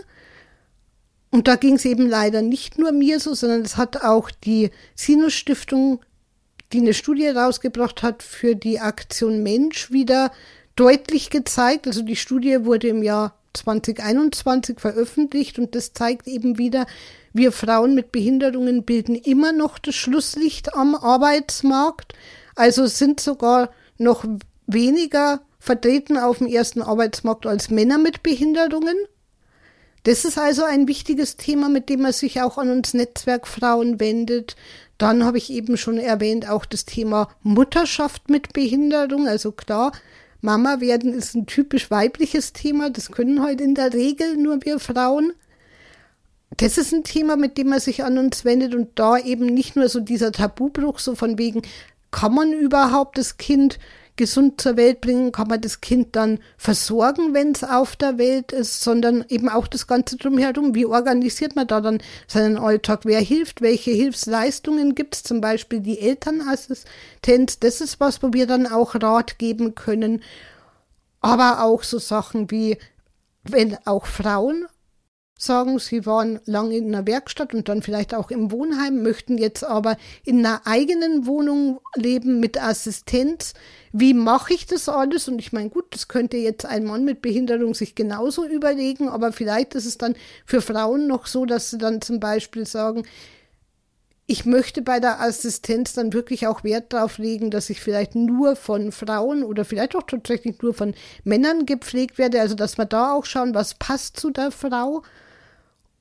[1.32, 4.70] Und da ging es eben leider nicht nur mir so, sondern es hat auch die
[4.96, 6.02] Sinus Stiftung,
[6.74, 10.32] die eine Studie rausgebracht hat für die Aktion Mensch, wieder
[10.76, 11.88] deutlich gezeigt.
[11.88, 16.86] Also die Studie wurde im Jahr 2021 veröffentlicht und das zeigt eben wieder,
[17.34, 22.14] wir Frauen mit Behinderungen bilden immer noch das Schlusslicht am Arbeitsmarkt,
[22.56, 24.26] also sind sogar noch
[24.68, 28.96] weniger vertreten auf dem ersten Arbeitsmarkt als Männer mit Behinderungen.
[30.04, 34.56] Das ist also ein wichtiges Thema, mit dem man sich auch an uns Netzwerkfrauen wendet.
[35.02, 39.28] Dann habe ich eben schon erwähnt, auch das Thema Mutterschaft mit Behinderung.
[39.28, 39.94] Also klar,
[40.42, 42.92] Mama werden ist ein typisch weibliches Thema.
[42.92, 45.34] Das können heute in der Regel nur wir Frauen.
[46.58, 49.76] Das ist ein Thema, mit dem man sich an uns wendet und da eben nicht
[49.76, 51.64] nur so dieser Tabubruch, so von wegen,
[52.12, 53.80] kann man überhaupt das Kind
[54.16, 58.52] gesund zur Welt bringen, kann man das Kind dann versorgen, wenn es auf der Welt
[58.52, 60.76] ist, sondern eben auch das Ganze drumherum.
[60.76, 63.02] Wie organisiert man da dann seinen Alltag?
[63.04, 63.62] Wer hilft?
[63.62, 65.24] Welche Hilfsleistungen gibt es?
[65.24, 67.60] Zum Beispiel die Elternassistenz.
[67.60, 70.22] Das ist was, wo wir dann auch Rat geben können.
[71.22, 72.78] Aber auch so Sachen wie,
[73.44, 74.66] wenn auch Frauen
[75.44, 79.64] sagen, sie waren lange in einer Werkstatt und dann vielleicht auch im Wohnheim, möchten jetzt
[79.64, 83.54] aber in einer eigenen Wohnung leben mit Assistenz.
[83.92, 85.28] Wie mache ich das alles?
[85.28, 89.32] Und ich meine, gut, das könnte jetzt ein Mann mit Behinderung sich genauso überlegen, aber
[89.34, 93.04] vielleicht ist es dann für Frauen noch so, dass sie dann zum Beispiel sagen,
[94.32, 98.56] ich möchte bei der Assistenz dann wirklich auch Wert darauf legen, dass ich vielleicht nur
[98.56, 100.94] von Frauen oder vielleicht auch tatsächlich nur von
[101.26, 102.40] Männern gepflegt werde.
[102.40, 105.04] Also, dass wir da auch schauen, was passt zu der Frau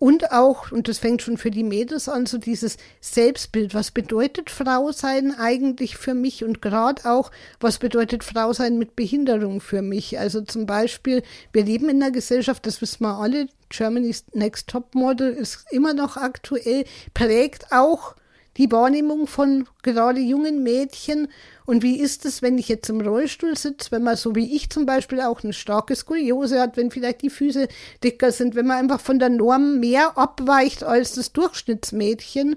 [0.00, 3.74] und auch, und das fängt schon für die Mädels an, so dieses Selbstbild.
[3.74, 6.42] Was bedeutet Frau sein eigentlich für mich?
[6.42, 10.18] Und gerade auch, was bedeutet Frau sein mit Behinderung für mich?
[10.18, 14.94] Also zum Beispiel, wir leben in einer Gesellschaft, das wissen wir alle, Germany's Next Top
[14.94, 18.16] Model ist immer noch aktuell, prägt auch
[18.56, 21.28] die Wahrnehmung von gerade jungen Mädchen.
[21.66, 24.70] Und wie ist es, wenn ich jetzt im Rollstuhl sitze, wenn man so wie ich
[24.70, 27.68] zum Beispiel auch eine starke Skoliose hat, wenn vielleicht die Füße
[28.02, 32.56] dicker sind, wenn man einfach von der Norm mehr abweicht als das Durchschnittsmädchen.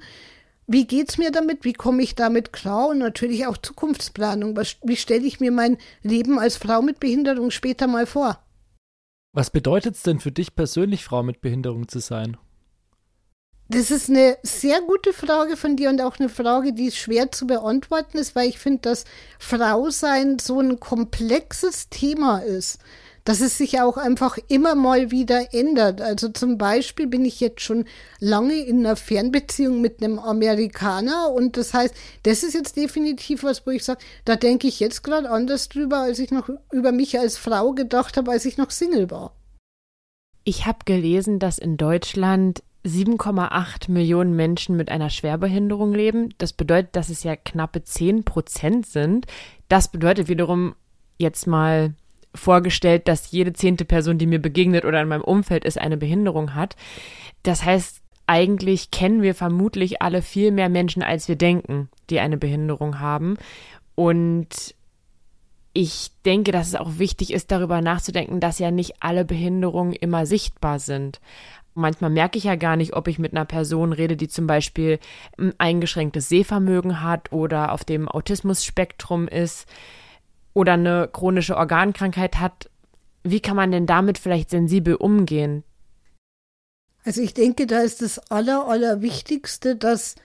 [0.65, 1.65] Wie geht's mir damit?
[1.65, 2.88] Wie komme ich damit klar?
[2.88, 4.58] Und natürlich auch Zukunftsplanung.
[4.82, 8.39] Wie stelle ich mir mein Leben als Frau mit Behinderung später mal vor?
[9.34, 12.38] Was bedeutet es denn für dich persönlich, Frau mit Behinderung zu sein?
[13.74, 17.48] Das ist eine sehr gute Frage von dir und auch eine Frage, die schwer zu
[17.48, 19.04] beantworten ist, weil ich finde, dass
[19.40, 22.78] Frausein so ein komplexes Thema ist,
[23.24, 26.02] dass es sich auch einfach immer mal wieder ändert.
[26.02, 27.86] Also zum Beispiel bin ich jetzt schon
[28.20, 33.66] lange in einer Fernbeziehung mit einem Amerikaner und das heißt, das ist jetzt definitiv was,
[33.66, 37.18] wo ich sage, da denke ich jetzt gerade anders drüber, als ich noch über mich
[37.18, 39.36] als Frau gedacht habe, als ich noch Single war.
[40.44, 46.34] Ich habe gelesen, dass in Deutschland 7,8 Millionen Menschen mit einer Schwerbehinderung leben.
[46.38, 49.26] Das bedeutet, dass es ja knappe 10 Prozent sind.
[49.69, 50.76] Das bedeutet wiederum
[51.17, 51.93] jetzt mal
[52.36, 56.56] vorgestellt, dass jede zehnte Person, die mir begegnet oder in meinem Umfeld ist, eine Behinderung
[56.56, 56.76] hat.
[57.43, 62.38] Das heißt, eigentlich kennen wir vermutlich alle viel mehr Menschen, als wir denken, die eine
[62.38, 63.38] Behinderung haben.
[63.96, 64.76] Und
[65.74, 70.26] ich denke, dass es auch wichtig ist, darüber nachzudenken, dass ja nicht alle Behinderungen immer
[70.26, 71.19] sichtbar sind.
[71.76, 75.00] Manchmal merke ich ja gar nicht, ob ich mit einer Person rede, die zum Beispiel
[75.38, 79.68] ein eingeschränktes Sehvermögen hat oder auf dem Autismus-Spektrum ist
[80.54, 82.70] oder eine chronische Organkrankheit hat.
[83.24, 85.64] Wie kann man denn damit vielleicht sensibel umgehen?
[87.06, 90.16] Also ich denke, da ist das Aller, Allerwichtigste, dass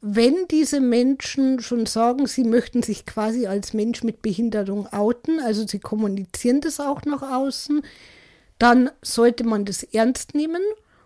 [0.00, 5.66] wenn diese Menschen schon sagen, sie möchten sich quasi als Mensch mit Behinderung outen, also
[5.66, 7.82] sie kommunizieren das auch nach außen,
[8.58, 10.62] dann sollte man das ernst nehmen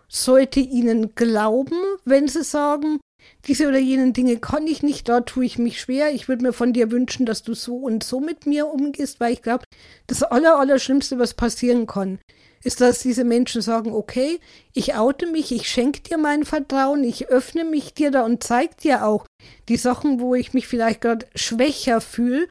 [0.07, 2.99] sollte ihnen glauben, wenn sie sagen,
[3.45, 6.13] diese oder jenen Dinge kann ich nicht, da tue ich mich schwer.
[6.13, 9.33] Ich würde mir von dir wünschen, dass du so und so mit mir umgehst, weil
[9.33, 9.63] ich glaube,
[10.07, 12.19] das Aller, Allerschlimmste, was passieren kann,
[12.63, 14.39] ist, dass diese Menschen sagen, okay,
[14.73, 18.75] ich oute mich, ich schenke dir mein Vertrauen, ich öffne mich dir da und zeige
[18.75, 19.25] dir auch
[19.69, 22.47] die Sachen, wo ich mich vielleicht gerade schwächer fühle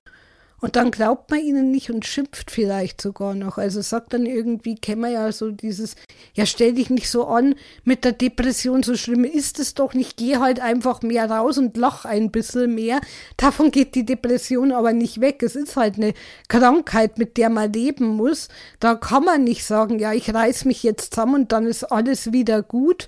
[0.67, 3.57] und dann glaubt man ihnen nicht und schimpft vielleicht sogar noch.
[3.57, 5.95] Also sagt dann irgendwie, kennen wir ja so dieses,
[6.35, 10.17] ja stell dich nicht so an mit der Depression, so schlimm ist es doch nicht,
[10.17, 13.01] geh halt einfach mehr raus und lach ein bisschen mehr.
[13.37, 15.41] Davon geht die Depression aber nicht weg.
[15.45, 16.15] Es ist halt eine
[16.49, 18.49] Krankheit, mit der man leben muss.
[18.81, 22.33] Da kann man nicht sagen, ja, ich reiß mich jetzt zusammen und dann ist alles
[22.33, 23.07] wieder gut.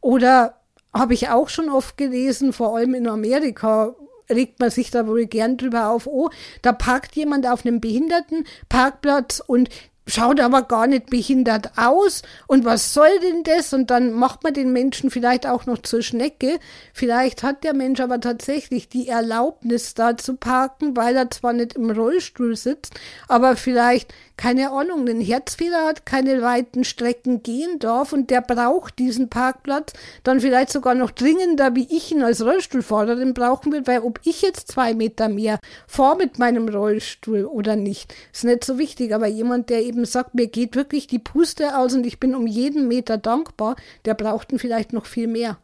[0.00, 0.54] Oder
[0.94, 3.94] habe ich auch schon oft gelesen, vor allem in Amerika,
[4.30, 6.30] regt man sich da wohl gern drüber auf, oh,
[6.62, 9.68] da parkt jemand auf einem Behindertenparkplatz und
[10.06, 13.72] schaut aber gar nicht behindert aus und was soll denn das?
[13.72, 16.58] Und dann macht man den Menschen vielleicht auch noch zur Schnecke.
[16.92, 21.74] Vielleicht hat der Mensch aber tatsächlich die Erlaubnis da zu parken, weil er zwar nicht
[21.74, 22.94] im Rollstuhl sitzt,
[23.28, 28.98] aber vielleicht keine Ahnung, einen Herzfehler hat, keine weiten Strecken gehen darf und der braucht
[28.98, 29.92] diesen Parkplatz,
[30.22, 34.42] dann vielleicht sogar noch dringender, wie ich ihn als Rollstuhlfahrerin brauchen will, weil ob ich
[34.42, 39.14] jetzt zwei Meter mehr fahre mit meinem Rollstuhl oder nicht, ist nicht so wichtig.
[39.14, 42.46] Aber jemand, der eben sagt, mir geht wirklich die Puste aus und ich bin um
[42.46, 45.58] jeden Meter dankbar, der braucht ihn vielleicht noch viel mehr.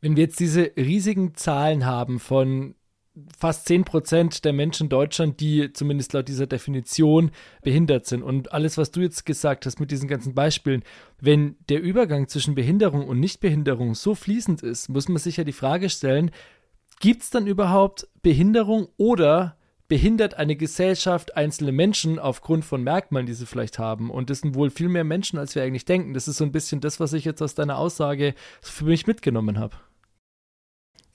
[0.00, 2.74] Wenn wir jetzt diese riesigen Zahlen haben von
[3.38, 7.30] fast 10 Prozent der Menschen in Deutschland, die zumindest laut dieser Definition
[7.62, 8.22] behindert sind.
[8.22, 10.82] Und alles, was du jetzt gesagt hast mit diesen ganzen Beispielen,
[11.20, 15.52] wenn der Übergang zwischen Behinderung und Nichtbehinderung so fließend ist, muss man sich ja die
[15.52, 16.32] Frage stellen,
[17.00, 23.34] gibt es dann überhaupt Behinderung oder behindert eine Gesellschaft einzelne Menschen aufgrund von Merkmalen, die
[23.34, 24.10] sie vielleicht haben?
[24.10, 26.14] Und das sind wohl viel mehr Menschen, als wir eigentlich denken.
[26.14, 29.58] Das ist so ein bisschen das, was ich jetzt aus deiner Aussage für mich mitgenommen
[29.58, 29.76] habe.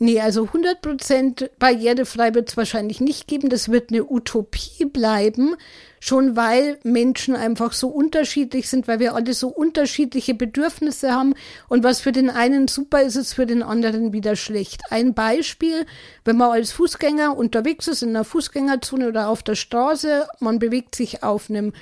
[0.02, 3.50] Nee, also 100% barrierefrei wird es wahrscheinlich nicht geben.
[3.50, 5.58] Das wird eine Utopie bleiben,
[6.00, 11.34] schon weil Menschen einfach so unterschiedlich sind, weil wir alle so unterschiedliche Bedürfnisse haben.
[11.68, 14.84] Und was für den einen super ist, ist für den anderen wieder schlecht.
[14.90, 15.86] Ein Beispiel,
[16.24, 20.96] wenn man als Fußgänger unterwegs ist in einer Fußgängerzone oder auf der Straße, man bewegt
[20.96, 21.74] sich auf einem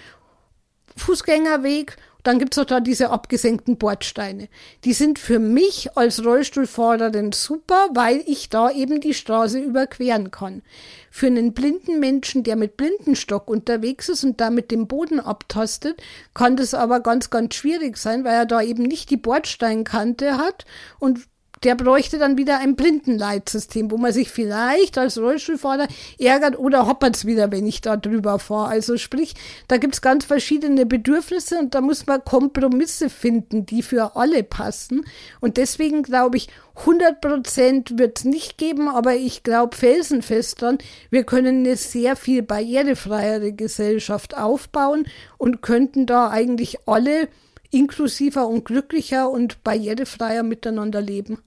[0.95, 1.97] Fußgängerweg
[2.27, 4.49] dann gibt es auch da diese abgesenkten Bordsteine.
[4.83, 10.61] Die sind für mich als Rollstuhlfahrerin super, weil ich da eben die Straße überqueren kann.
[11.09, 16.57] Für einen blinden Menschen, der mit Blindenstock unterwegs ist und damit den Boden abtastet, kann
[16.57, 20.65] das aber ganz, ganz schwierig sein, weil er da eben nicht die Bordsteinkante hat
[20.99, 21.21] und
[21.63, 25.87] der bräuchte dann wieder ein Blindenleitsystem, wo man sich vielleicht als Rollstuhlfahrer
[26.19, 28.69] ärgert oder hoppert's wieder, wenn ich da drüber fahre.
[28.69, 29.33] Also sprich,
[29.67, 35.05] da gibt's ganz verschiedene Bedürfnisse und da muss man Kompromisse finden, die für alle passen.
[35.39, 40.77] Und deswegen glaube ich, 100 Prozent wird's nicht geben, aber ich glaube felsenfest dran,
[41.09, 47.29] wir können eine sehr viel barrierefreiere Gesellschaft aufbauen und könnten da eigentlich alle
[47.71, 51.39] inklusiver und glücklicher und barrierefreier miteinander leben.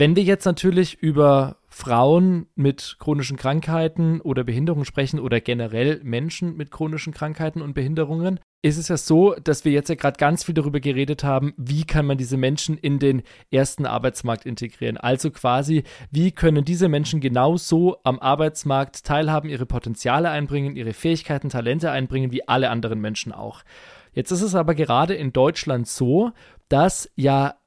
[0.00, 6.56] Wenn wir jetzt natürlich über Frauen mit chronischen Krankheiten oder Behinderungen sprechen oder generell Menschen
[6.56, 10.44] mit chronischen Krankheiten und Behinderungen, ist es ja so, dass wir jetzt ja gerade ganz
[10.44, 14.98] viel darüber geredet haben, wie kann man diese Menschen in den ersten Arbeitsmarkt integrieren.
[14.98, 15.82] Also quasi,
[16.12, 22.30] wie können diese Menschen genauso am Arbeitsmarkt teilhaben, ihre Potenziale einbringen, ihre Fähigkeiten, Talente einbringen,
[22.30, 23.64] wie alle anderen Menschen auch.
[24.12, 26.30] Jetzt ist es aber gerade in Deutschland so,
[26.68, 27.57] dass ja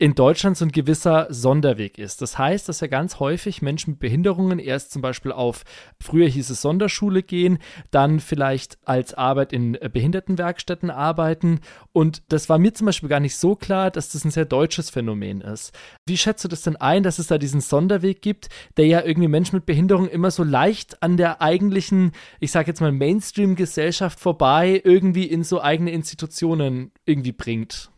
[0.00, 2.22] in Deutschland so ein gewisser Sonderweg ist.
[2.22, 5.62] Das heißt, dass ja ganz häufig Menschen mit Behinderungen erst zum Beispiel auf,
[6.00, 7.58] früher hieß es Sonderschule gehen,
[7.90, 11.60] dann vielleicht als Arbeit in Behindertenwerkstätten arbeiten.
[11.92, 14.88] Und das war mir zum Beispiel gar nicht so klar, dass das ein sehr deutsches
[14.88, 15.78] Phänomen ist.
[16.06, 19.28] Wie schätzt du das denn ein, dass es da diesen Sonderweg gibt, der ja irgendwie
[19.28, 24.80] Menschen mit Behinderung immer so leicht an der eigentlichen, ich sage jetzt mal Mainstream-Gesellschaft vorbei,
[24.82, 27.90] irgendwie in so eigene Institutionen irgendwie bringt?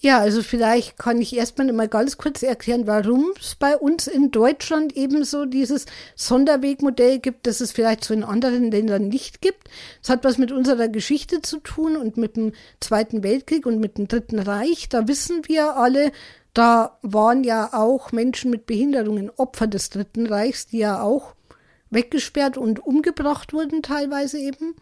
[0.00, 4.30] Ja, also vielleicht kann ich erstmal mal ganz kurz erklären, warum es bei uns in
[4.30, 9.68] Deutschland eben so dieses Sonderwegmodell gibt, das es vielleicht so in anderen Ländern nicht gibt.
[10.00, 13.98] Es hat was mit unserer Geschichte zu tun und mit dem Zweiten Weltkrieg und mit
[13.98, 14.88] dem Dritten Reich.
[14.88, 16.12] Da wissen wir alle,
[16.54, 21.34] da waren ja auch Menschen mit Behinderungen Opfer des Dritten Reichs, die ja auch
[21.90, 24.76] weggesperrt und umgebracht wurden teilweise eben.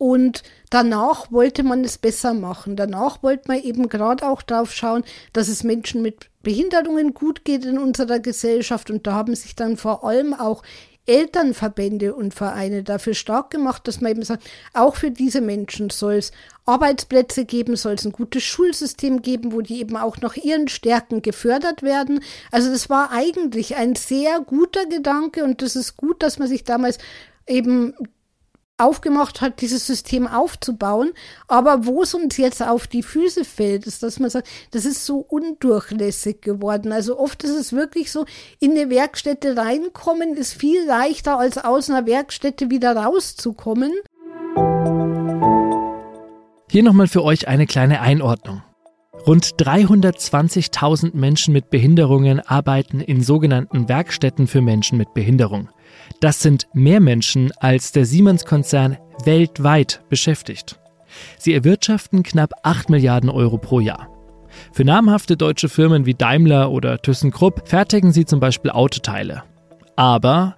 [0.00, 2.74] Und danach wollte man es besser machen.
[2.74, 7.66] Danach wollte man eben gerade auch darauf schauen, dass es Menschen mit Behinderungen gut geht
[7.66, 8.90] in unserer Gesellschaft.
[8.90, 10.62] Und da haben sich dann vor allem auch
[11.04, 16.14] Elternverbände und Vereine dafür stark gemacht, dass man eben sagt, auch für diese Menschen soll
[16.14, 16.32] es
[16.64, 21.20] Arbeitsplätze geben, soll es ein gutes Schulsystem geben, wo die eben auch nach ihren Stärken
[21.20, 22.24] gefördert werden.
[22.50, 26.64] Also das war eigentlich ein sehr guter Gedanke und das ist gut, dass man sich
[26.64, 26.96] damals
[27.46, 27.92] eben
[28.80, 31.12] aufgemacht hat, dieses System aufzubauen.
[31.48, 35.06] Aber wo es uns jetzt auf die Füße fällt, ist, dass man sagt, das ist
[35.06, 36.92] so undurchlässig geworden.
[36.92, 38.24] Also oft ist es wirklich so,
[38.58, 43.92] in eine Werkstätte reinkommen ist viel leichter, als aus einer Werkstätte wieder rauszukommen.
[46.70, 48.62] Hier nochmal für euch eine kleine Einordnung.
[49.26, 55.68] Rund 320.000 Menschen mit Behinderungen arbeiten in sogenannten Werkstätten für Menschen mit Behinderung.
[56.20, 60.78] Das sind mehr Menschen, als der Siemens-Konzern weltweit beschäftigt.
[61.38, 64.08] Sie erwirtschaften knapp 8 Milliarden Euro pro Jahr.
[64.72, 69.44] Für namhafte deutsche Firmen wie Daimler oder ThyssenKrupp fertigen sie zum Beispiel Autoteile.
[69.96, 70.56] Aber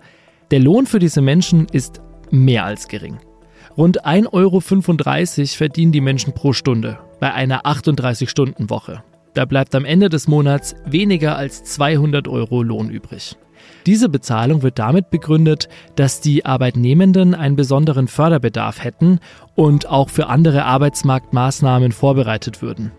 [0.50, 3.18] der Lohn für diese Menschen ist mehr als gering.
[3.76, 4.60] Rund 1,35 Euro
[5.56, 9.02] verdienen die Menschen pro Stunde bei einer 38-Stunden-Woche.
[9.34, 13.36] Da bleibt am Ende des Monats weniger als 200 Euro Lohn übrig.
[13.86, 19.18] Diese Bezahlung wird damit begründet, dass die Arbeitnehmenden einen besonderen Förderbedarf hätten
[19.54, 22.92] und auch für andere Arbeitsmarktmaßnahmen vorbereitet würden.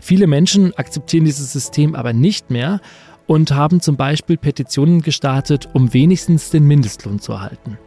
[0.00, 2.80] Viele Menschen akzeptieren dieses System aber nicht mehr
[3.26, 7.78] und haben zum Beispiel Petitionen gestartet, um wenigstens den Mindestlohn zu erhalten.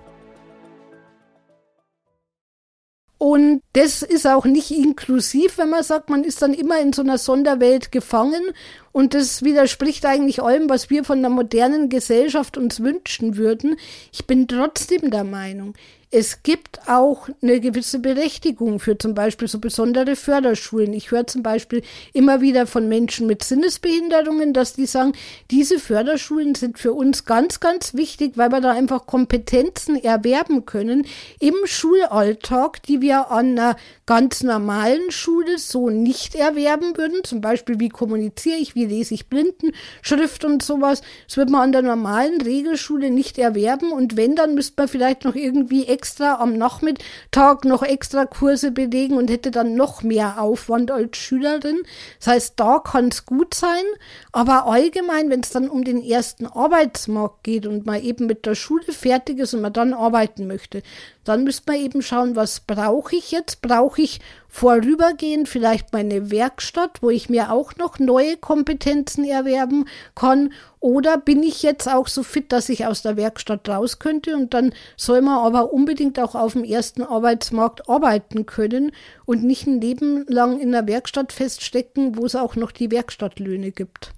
[3.20, 7.02] Und das ist auch nicht inklusiv, wenn man sagt, man ist dann immer in so
[7.02, 8.44] einer Sonderwelt gefangen.
[8.92, 13.76] Und das widerspricht eigentlich allem, was wir von der modernen Gesellschaft uns wünschen würden.
[14.12, 15.74] Ich bin trotzdem der Meinung,
[16.10, 20.94] es gibt auch eine gewisse Berechtigung für zum Beispiel so besondere Förderschulen.
[20.94, 21.82] Ich höre zum Beispiel
[22.14, 25.12] immer wieder von Menschen mit Sinnesbehinderungen, dass die sagen,
[25.52, 31.06] diese Förderschulen sind für uns ganz, ganz wichtig, weil wir da einfach Kompetenzen erwerben können
[31.42, 37.26] im Schulalltag, die wir an einer ganz normalen Schule so nicht erwerben würden.
[37.26, 41.02] Zum Beispiel, wie kommuniziere ich, wie lese ich Blindenschrift und sowas.
[41.28, 43.92] Das wird man an der normalen Regelschule nicht erwerben.
[43.92, 49.18] Und wenn, dann müsste man vielleicht noch irgendwie extra am Nachmittag noch extra Kurse belegen
[49.18, 51.82] und hätte dann noch mehr Aufwand als Schülerin.
[52.20, 53.84] Das heißt, da kann es gut sein,
[54.32, 58.54] aber allgemein, wenn es dann um den ersten Arbeitsmarkt geht und man eben mit der
[58.54, 60.84] Schule fertig ist und man dann arbeiten möchte,
[61.24, 63.62] dann müsste man eben schauen, was brauche ich jetzt?
[63.64, 70.54] Brauche ich vorübergehend vielleicht meine Werkstatt, wo ich mir auch noch neue Kompetenzen erwerben kann?
[70.80, 74.36] Oder bin ich jetzt auch so fit, dass ich aus der Werkstatt raus könnte?
[74.36, 78.92] Und dann soll man aber unbedingt auch auf dem ersten Arbeitsmarkt arbeiten können
[79.26, 83.72] und nicht ein Leben lang in der Werkstatt feststecken, wo es auch noch die Werkstattlöhne
[83.72, 84.14] gibt.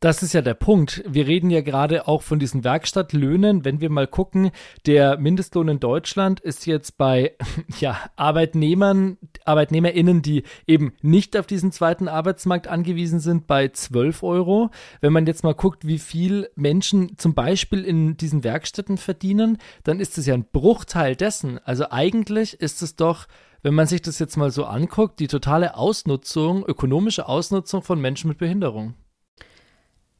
[0.00, 1.02] Das ist ja der Punkt.
[1.08, 3.64] Wir reden ja gerade auch von diesen Werkstattlöhnen.
[3.64, 4.50] Wenn wir mal gucken,
[4.84, 7.32] der Mindestlohn in Deutschland ist jetzt bei
[7.80, 14.70] ja, Arbeitnehmern, ArbeitnehmerInnen, die eben nicht auf diesen zweiten Arbeitsmarkt angewiesen sind, bei 12 Euro.
[15.00, 19.98] Wenn man jetzt mal guckt, wie viel Menschen zum Beispiel in diesen Werkstätten verdienen, dann
[19.98, 21.58] ist es ja ein Bruchteil dessen.
[21.64, 23.26] Also eigentlich ist es doch
[23.62, 28.28] wenn man sich das jetzt mal so anguckt, die totale Ausnutzung, ökonomische Ausnutzung von Menschen
[28.28, 28.94] mit Behinderung.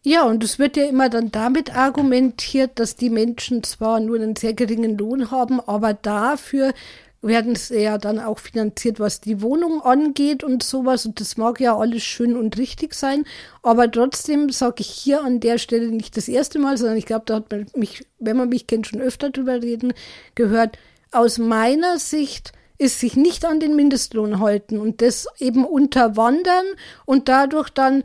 [0.09, 4.37] Ja, und es wird ja immer dann damit argumentiert, dass die Menschen zwar nur einen
[4.37, 6.75] sehr geringen Lohn haben, aber dafür
[7.23, 11.07] werden sie ja dann auch finanziert, was die Wohnung angeht und sowas.
[11.07, 13.25] Und das mag ja alles schön und richtig sein.
[13.65, 17.25] Aber trotzdem sage ich hier an der Stelle nicht das erste Mal, sondern ich glaube,
[17.27, 19.93] da hat man mich, wenn man mich kennt, schon öfter drüber reden
[20.37, 20.79] gehört.
[21.11, 26.67] Aus meiner Sicht ist sich nicht an den Mindestlohn halten und das eben unterwandern
[27.07, 28.05] und dadurch dann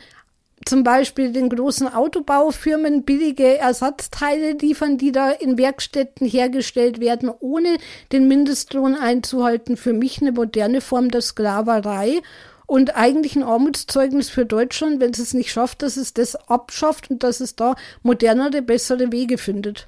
[0.65, 7.77] zum Beispiel den großen Autobaufirmen billige Ersatzteile liefern, die da in Werkstätten hergestellt werden, ohne
[8.11, 9.77] den Mindestlohn einzuhalten.
[9.77, 12.21] Für mich eine moderne Form der Sklaverei
[12.67, 17.09] und eigentlich ein Armutszeugnis für Deutschland, wenn es es nicht schafft, dass es das abschafft
[17.09, 19.87] und dass es da modernere, bessere Wege findet.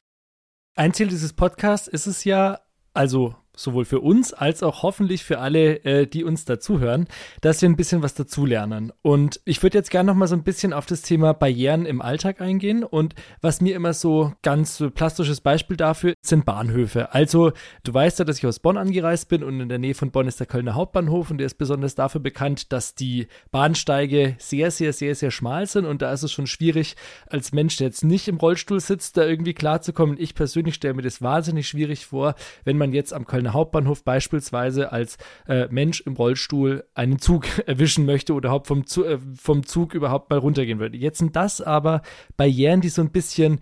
[0.75, 2.59] Ein Ziel dieses Podcasts ist es ja,
[2.93, 7.07] also sowohl für uns als auch hoffentlich für alle, äh, die uns dazuhören,
[7.41, 8.91] dass wir ein bisschen was dazulernen.
[9.01, 12.01] Und ich würde jetzt gerne noch mal so ein bisschen auf das Thema Barrieren im
[12.01, 12.83] Alltag eingehen.
[12.83, 17.13] Und was mir immer so ganz plastisches Beispiel dafür sind Bahnhöfe.
[17.13, 17.51] Also
[17.83, 20.27] du weißt ja, dass ich aus Bonn angereist bin und in der Nähe von Bonn
[20.27, 24.93] ist der Kölner Hauptbahnhof und der ist besonders dafür bekannt, dass die Bahnsteige sehr, sehr,
[24.93, 26.95] sehr, sehr schmal sind und da ist es schon schwierig,
[27.27, 30.17] als Mensch, der jetzt nicht im Rollstuhl sitzt, da irgendwie klarzukommen.
[30.19, 34.03] Ich persönlich stelle mir das wahnsinnig schwierig vor, wenn man jetzt am Kölner Kölner Hauptbahnhof
[34.03, 35.17] beispielsweise als
[35.47, 39.93] äh, Mensch im Rollstuhl einen Zug erwischen möchte oder überhaupt vom, Zug, äh, vom Zug
[39.93, 40.97] überhaupt mal runtergehen würde.
[40.97, 42.01] Jetzt sind das aber
[42.37, 43.59] Barrieren, die so ein bisschen,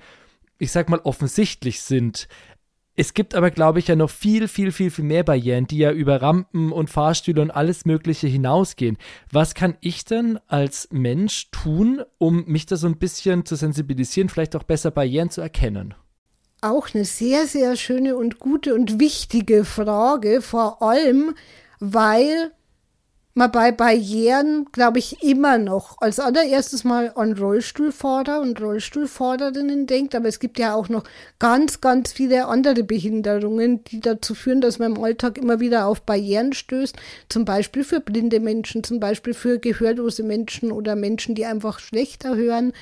[0.59, 2.27] ich sag mal, offensichtlich sind.
[2.95, 5.91] Es gibt aber, glaube ich, ja noch viel, viel, viel, viel mehr Barrieren, die ja
[5.91, 8.97] über Rampen und Fahrstühle und alles Mögliche hinausgehen.
[9.32, 14.29] Was kann ich denn als Mensch tun, um mich da so ein bisschen zu sensibilisieren,
[14.29, 15.95] vielleicht auch besser Barrieren zu erkennen?
[16.62, 21.36] Auch eine sehr, sehr schöne und gute und wichtige Frage, vor allem,
[21.80, 22.51] weil
[23.34, 30.16] man bei Barrieren, glaube ich, immer noch als allererstes mal an Rollstuhlfahrer und Rollstuhlfahrerinnen denkt,
[30.16, 31.03] aber es gibt ja auch noch
[31.39, 36.01] ganz, ganz viele andere Behinderungen, die dazu führen, dass man im Alltag immer wieder auf
[36.01, 36.97] Barrieren stößt,
[37.30, 42.36] zum Beispiel für blinde Menschen, zum Beispiel für gehörlose Menschen oder Menschen, die einfach schlechter
[42.36, 42.74] hören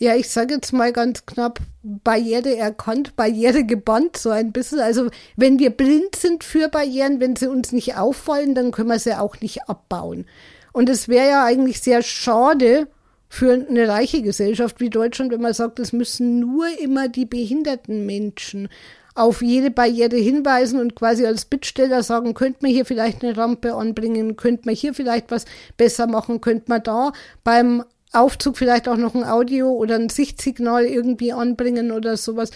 [0.00, 4.80] ja, ich sage jetzt mal ganz knapp, Barriere erkannt, Barriere gebannt, so ein bisschen.
[4.80, 8.98] Also wenn wir blind sind für Barrieren, wenn sie uns nicht auffallen, dann können wir
[8.98, 10.24] sie auch nicht abbauen.
[10.72, 12.88] Und es wäre ja eigentlich sehr schade
[13.28, 18.06] für eine reiche Gesellschaft wie Deutschland, wenn man sagt, es müssen nur immer die behinderten
[18.06, 18.70] Menschen
[19.14, 23.74] auf jede Barriere hinweisen und quasi als Bittsteller sagen, könnte man hier vielleicht eine Rampe
[23.74, 25.44] anbringen, könnte man hier vielleicht was
[25.76, 27.12] besser machen, könnte man da
[27.44, 32.50] beim Aufzug vielleicht auch noch ein Audio oder ein Sichtsignal irgendwie anbringen oder sowas.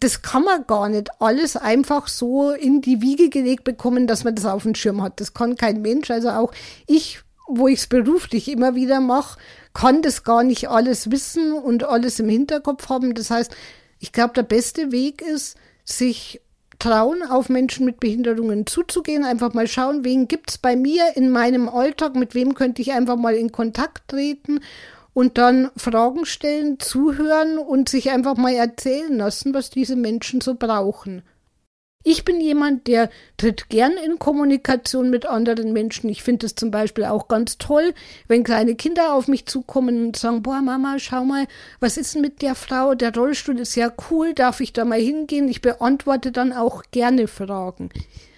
[0.00, 4.34] Das kann man gar nicht alles einfach so in die Wiege gelegt bekommen, dass man
[4.34, 5.20] das auf dem Schirm hat.
[5.20, 6.10] Das kann kein Mensch.
[6.10, 6.52] Also auch
[6.86, 9.38] ich, wo ich es beruflich immer wieder mache,
[9.74, 13.14] kann das gar nicht alles wissen und alles im Hinterkopf haben.
[13.14, 13.54] Das heißt,
[13.98, 16.40] ich glaube, der beste Weg ist, sich
[16.78, 21.30] trauen, auf Menschen mit Behinderungen zuzugehen, einfach mal schauen, wen gibt es bei mir in
[21.30, 24.60] meinem Alltag, mit wem könnte ich einfach mal in Kontakt treten
[25.14, 30.54] und dann Fragen stellen, zuhören und sich einfach mal erzählen lassen, was diese Menschen so
[30.54, 31.22] brauchen.
[32.06, 33.08] Ich bin jemand, der
[33.38, 36.10] tritt gern in Kommunikation mit anderen Menschen.
[36.10, 37.94] Ich finde es zum Beispiel auch ganz toll,
[38.28, 41.46] wenn kleine Kinder auf mich zukommen und sagen, boah, Mama, schau mal,
[41.80, 42.94] was ist denn mit der Frau?
[42.94, 45.48] Der Rollstuhl ist ja cool, darf ich da mal hingehen?
[45.48, 47.88] Ich beantworte dann auch gerne Fragen.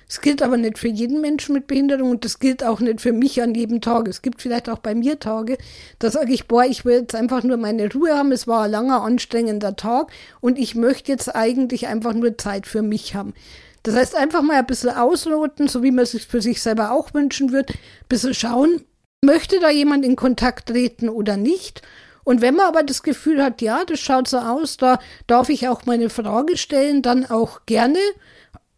[0.08, 3.12] Es gilt aber nicht für jeden Menschen mit Behinderung und das gilt auch nicht für
[3.12, 4.06] mich an jedem Tag.
[4.06, 5.58] Es gibt vielleicht auch bei mir Tage,
[5.98, 8.30] da sage ich, boah, ich will jetzt einfach nur meine Ruhe haben.
[8.30, 12.82] Es war ein langer, anstrengender Tag und ich möchte jetzt eigentlich einfach nur Zeit für
[12.82, 13.34] mich haben.
[13.82, 16.92] Das heißt, einfach mal ein bisschen ausloten, so wie man es sich für sich selber
[16.92, 18.82] auch wünschen würde, ein bisschen schauen,
[19.24, 21.82] möchte da jemand in Kontakt treten oder nicht.
[22.24, 24.98] Und wenn man aber das Gefühl hat, ja, das schaut so aus, da
[25.28, 27.98] darf ich auch meine Frage stellen, dann auch gerne.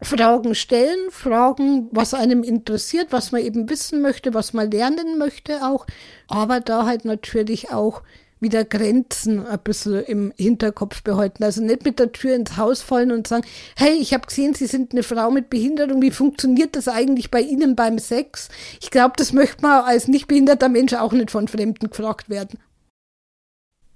[0.01, 5.65] Fragen stellen, Fragen, was einem interessiert, was man eben wissen möchte, was man lernen möchte
[5.65, 5.85] auch,
[6.27, 8.01] aber da halt natürlich auch
[8.39, 11.43] wieder Grenzen ein bisschen im Hinterkopf behalten.
[11.43, 13.45] Also nicht mit der Tür ins Haus fallen und sagen,
[13.75, 17.41] hey, ich habe gesehen, Sie sind eine Frau mit Behinderung, wie funktioniert das eigentlich bei
[17.41, 18.49] Ihnen beim Sex?
[18.81, 22.59] Ich glaube, das möchte man als nicht behinderter Mensch auch nicht von Fremden gefragt werden.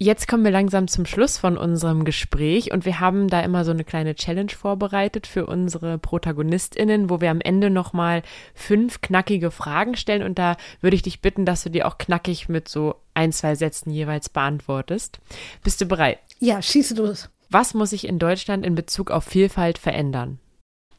[0.04, 3.72] Jetzt kommen wir langsam zum Schluss von unserem Gespräch und wir haben da immer so
[3.72, 8.22] eine kleine Challenge vorbereitet für unsere ProtagonistInnen, wo wir am Ende nochmal
[8.54, 12.50] fünf knackige Fragen stellen und da würde ich dich bitten, dass du die auch knackig
[12.50, 15.22] mit so ein, zwei Sätzen jeweils beantwortest.
[15.64, 16.20] Bist du bereit?
[16.40, 17.30] Ja, schieße los.
[17.50, 20.38] Was muss sich in Deutschland in Bezug auf Vielfalt verändern?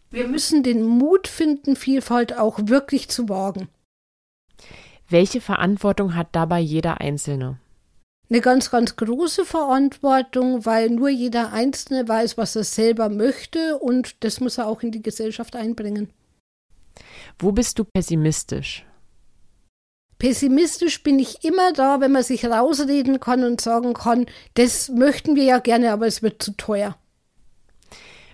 [0.09, 3.69] Wir müssen den Mut finden, Vielfalt auch wirklich zu wagen.
[5.11, 7.59] Welche Verantwortung hat dabei jeder Einzelne?
[8.31, 14.25] Eine ganz, ganz große Verantwortung, weil nur jeder Einzelne weiß, was er selber möchte und
[14.25, 16.11] das muss er auch in die Gesellschaft einbringen.
[17.39, 18.87] Wo bist du pessimistisch?
[20.19, 25.35] Pessimistisch bin ich immer da, wenn man sich rausreden kann und sagen kann, das möchten
[25.35, 26.97] wir ja gerne, aber es wird zu teuer.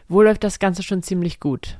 [0.08, 1.78] Wo läuft das Ganze schon ziemlich gut?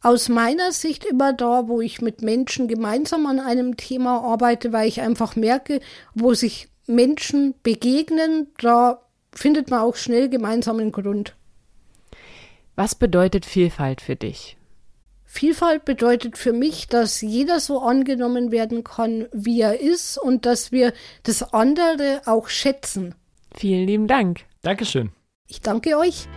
[0.00, 4.86] Aus meiner Sicht immer da, wo ich mit Menschen gemeinsam an einem Thema arbeite, weil
[4.86, 5.80] ich einfach merke,
[6.14, 11.34] wo sich Menschen begegnen, da findet man auch schnell gemeinsamen Grund.
[12.74, 14.56] Was bedeutet Vielfalt für dich?
[15.24, 20.72] Vielfalt bedeutet für mich, dass jeder so angenommen werden kann, wie er ist und dass
[20.72, 20.92] wir
[21.24, 23.14] das andere auch schätzen.
[23.54, 24.44] Vielen lieben Dank.
[24.62, 25.10] Dankeschön.
[25.46, 26.28] Ich danke euch.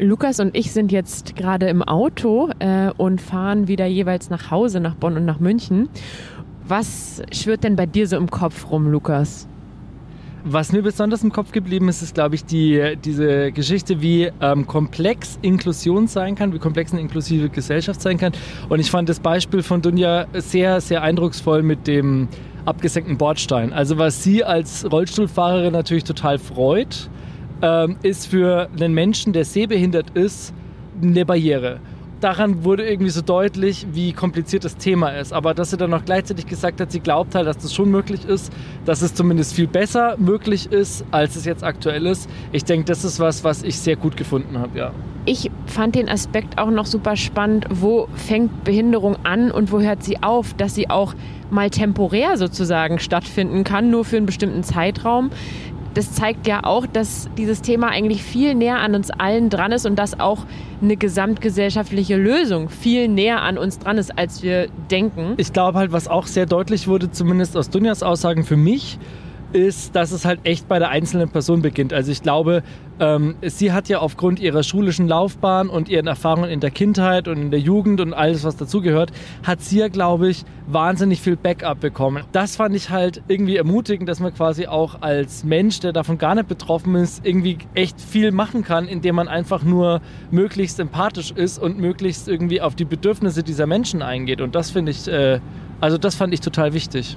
[0.00, 4.80] Lukas und ich sind jetzt gerade im Auto äh, und fahren wieder jeweils nach Hause,
[4.80, 5.90] nach Bonn und nach München.
[6.66, 9.46] Was schwirrt denn bei dir so im Kopf rum, Lukas?
[10.42, 14.66] Was mir besonders im Kopf geblieben ist, ist, glaube ich, die, diese Geschichte, wie ähm,
[14.66, 18.32] komplex Inklusion sein kann, wie komplex eine inklusive Gesellschaft sein kann.
[18.70, 22.28] Und ich fand das Beispiel von Dunja sehr, sehr eindrucksvoll mit dem
[22.64, 23.74] abgesenkten Bordstein.
[23.74, 27.10] Also was sie als Rollstuhlfahrerin natürlich total freut,
[27.62, 30.54] ähm, ist für einen Menschen, der sehbehindert ist,
[31.02, 31.80] eine Barriere.
[32.20, 35.32] daran wurde irgendwie so deutlich, wie kompliziert das Thema ist.
[35.32, 38.24] Aber dass sie dann noch gleichzeitig gesagt hat, sie glaubt halt, dass das schon möglich
[38.24, 38.52] ist,
[38.84, 42.28] dass es zumindest viel besser möglich ist, als es jetzt aktuell ist.
[42.52, 44.92] Ich denke, das ist was, was ich sehr gut gefunden habe, ja.
[45.26, 47.66] Ich fand den Aspekt auch noch super spannend.
[47.70, 50.54] Wo fängt Behinderung an und wo hört sie auf?
[50.54, 51.14] Dass sie auch
[51.50, 55.30] mal temporär sozusagen stattfinden kann, nur für einen bestimmten Zeitraum
[55.94, 59.86] das zeigt ja auch, dass dieses Thema eigentlich viel näher an uns allen dran ist
[59.86, 60.46] und dass auch
[60.82, 65.34] eine gesamtgesellschaftliche Lösung viel näher an uns dran ist, als wir denken.
[65.36, 68.98] Ich glaube halt, was auch sehr deutlich wurde, zumindest aus Dunjas Aussagen für mich,
[69.52, 71.92] ist, dass es halt echt bei der einzelnen Person beginnt.
[71.92, 72.62] Also ich glaube,
[73.00, 77.38] ähm, sie hat ja aufgrund ihrer schulischen Laufbahn und ihren Erfahrungen in der Kindheit und
[77.38, 79.10] in der Jugend und alles, was dazugehört,
[79.42, 82.24] hat sie ja, glaube ich, wahnsinnig viel Backup bekommen.
[82.32, 86.34] Das fand ich halt irgendwie ermutigend, dass man quasi auch als Mensch, der davon gar
[86.34, 91.58] nicht betroffen ist, irgendwie echt viel machen kann, indem man einfach nur möglichst empathisch ist
[91.58, 94.40] und möglichst irgendwie auf die Bedürfnisse dieser Menschen eingeht.
[94.40, 95.40] Und das finde ich, äh,
[95.80, 97.16] also das fand ich total wichtig.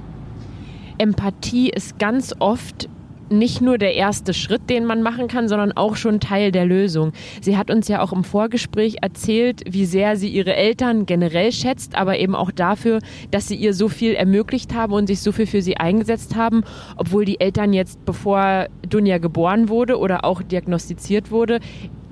[0.98, 2.88] Empathie ist ganz oft
[3.30, 7.12] nicht nur der erste Schritt, den man machen kann, sondern auch schon Teil der Lösung.
[7.40, 11.96] Sie hat uns ja auch im Vorgespräch erzählt, wie sehr sie ihre Eltern generell schätzt,
[11.96, 15.46] aber eben auch dafür, dass sie ihr so viel ermöglicht haben und sich so viel
[15.46, 16.64] für sie eingesetzt haben,
[16.96, 21.60] obwohl die Eltern jetzt, bevor Dunja geboren wurde oder auch diagnostiziert wurde,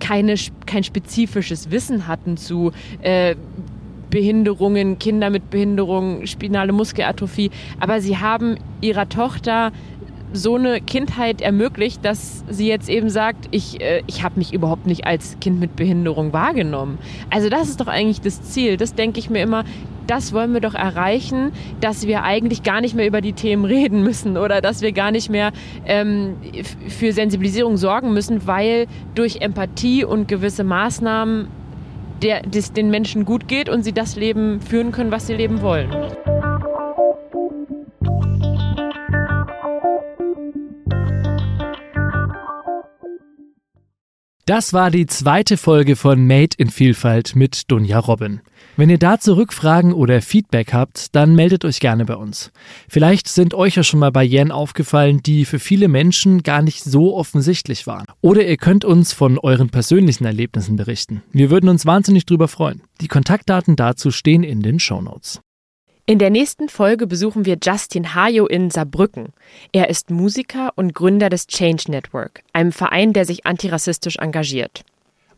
[0.00, 0.34] keine,
[0.66, 2.72] kein spezifisches Wissen hatten zu
[3.02, 3.36] äh,
[4.12, 7.50] Behinderungen, Kinder mit Behinderungen, spinale Muskelatrophie.
[7.80, 9.72] Aber sie haben ihrer Tochter
[10.34, 14.86] so eine Kindheit ermöglicht, dass sie jetzt eben sagt, ich, äh, ich habe mich überhaupt
[14.86, 16.98] nicht als Kind mit Behinderung wahrgenommen.
[17.30, 18.76] Also das ist doch eigentlich das Ziel.
[18.76, 19.64] Das denke ich mir immer,
[20.06, 24.02] das wollen wir doch erreichen, dass wir eigentlich gar nicht mehr über die Themen reden
[24.02, 25.52] müssen oder dass wir gar nicht mehr
[25.86, 26.36] ähm,
[26.88, 31.48] für Sensibilisierung sorgen müssen, weil durch Empathie und gewisse Maßnahmen
[32.22, 35.60] der, des, den Menschen gut geht und sie das Leben führen können, was sie leben
[35.62, 35.90] wollen.
[44.44, 48.40] Das war die zweite Folge von Made in Vielfalt mit Dunja Robin.
[48.76, 52.50] Wenn ihr dazu Rückfragen oder Feedback habt, dann meldet euch gerne bei uns.
[52.88, 57.14] Vielleicht sind euch ja schon mal Barrieren aufgefallen, die für viele Menschen gar nicht so
[57.14, 58.06] offensichtlich waren.
[58.20, 61.22] Oder ihr könnt uns von euren persönlichen Erlebnissen berichten.
[61.30, 62.82] Wir würden uns wahnsinnig drüber freuen.
[63.00, 65.40] Die Kontaktdaten dazu stehen in den Show Notes.
[66.04, 69.32] In der nächsten Folge besuchen wir Justin Hajo in Saarbrücken.
[69.70, 74.84] Er ist Musiker und Gründer des Change Network, einem Verein, der sich antirassistisch engagiert.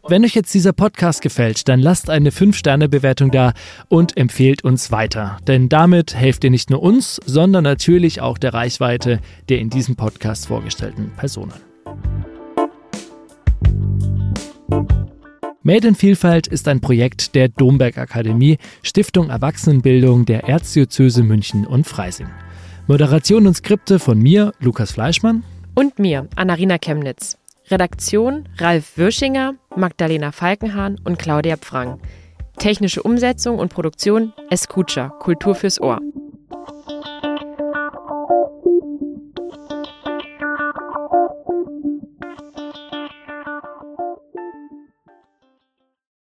[0.09, 3.53] Wenn euch jetzt dieser Podcast gefällt, dann lasst eine 5-Sterne-Bewertung da
[3.89, 5.37] und empfehlt uns weiter.
[5.47, 9.97] Denn damit helft ihr nicht nur uns, sondern natürlich auch der Reichweite der in diesem
[9.97, 11.53] Podcast vorgestellten Personen.
[15.67, 21.87] Made in Vielfalt ist ein Projekt der Domberg Akademie, Stiftung Erwachsenenbildung der Erzdiözese München und
[21.87, 22.27] Freising.
[22.87, 25.43] Moderation und Skripte von mir, Lukas Fleischmann.
[25.75, 27.39] Und mir, Anarina Chemnitz.
[27.71, 31.99] Redaktion Ralf Würschinger, Magdalena Falkenhahn und Claudia Pfrang.
[32.59, 35.99] Technische Umsetzung und Produktion Escucha, Kultur fürs Ohr.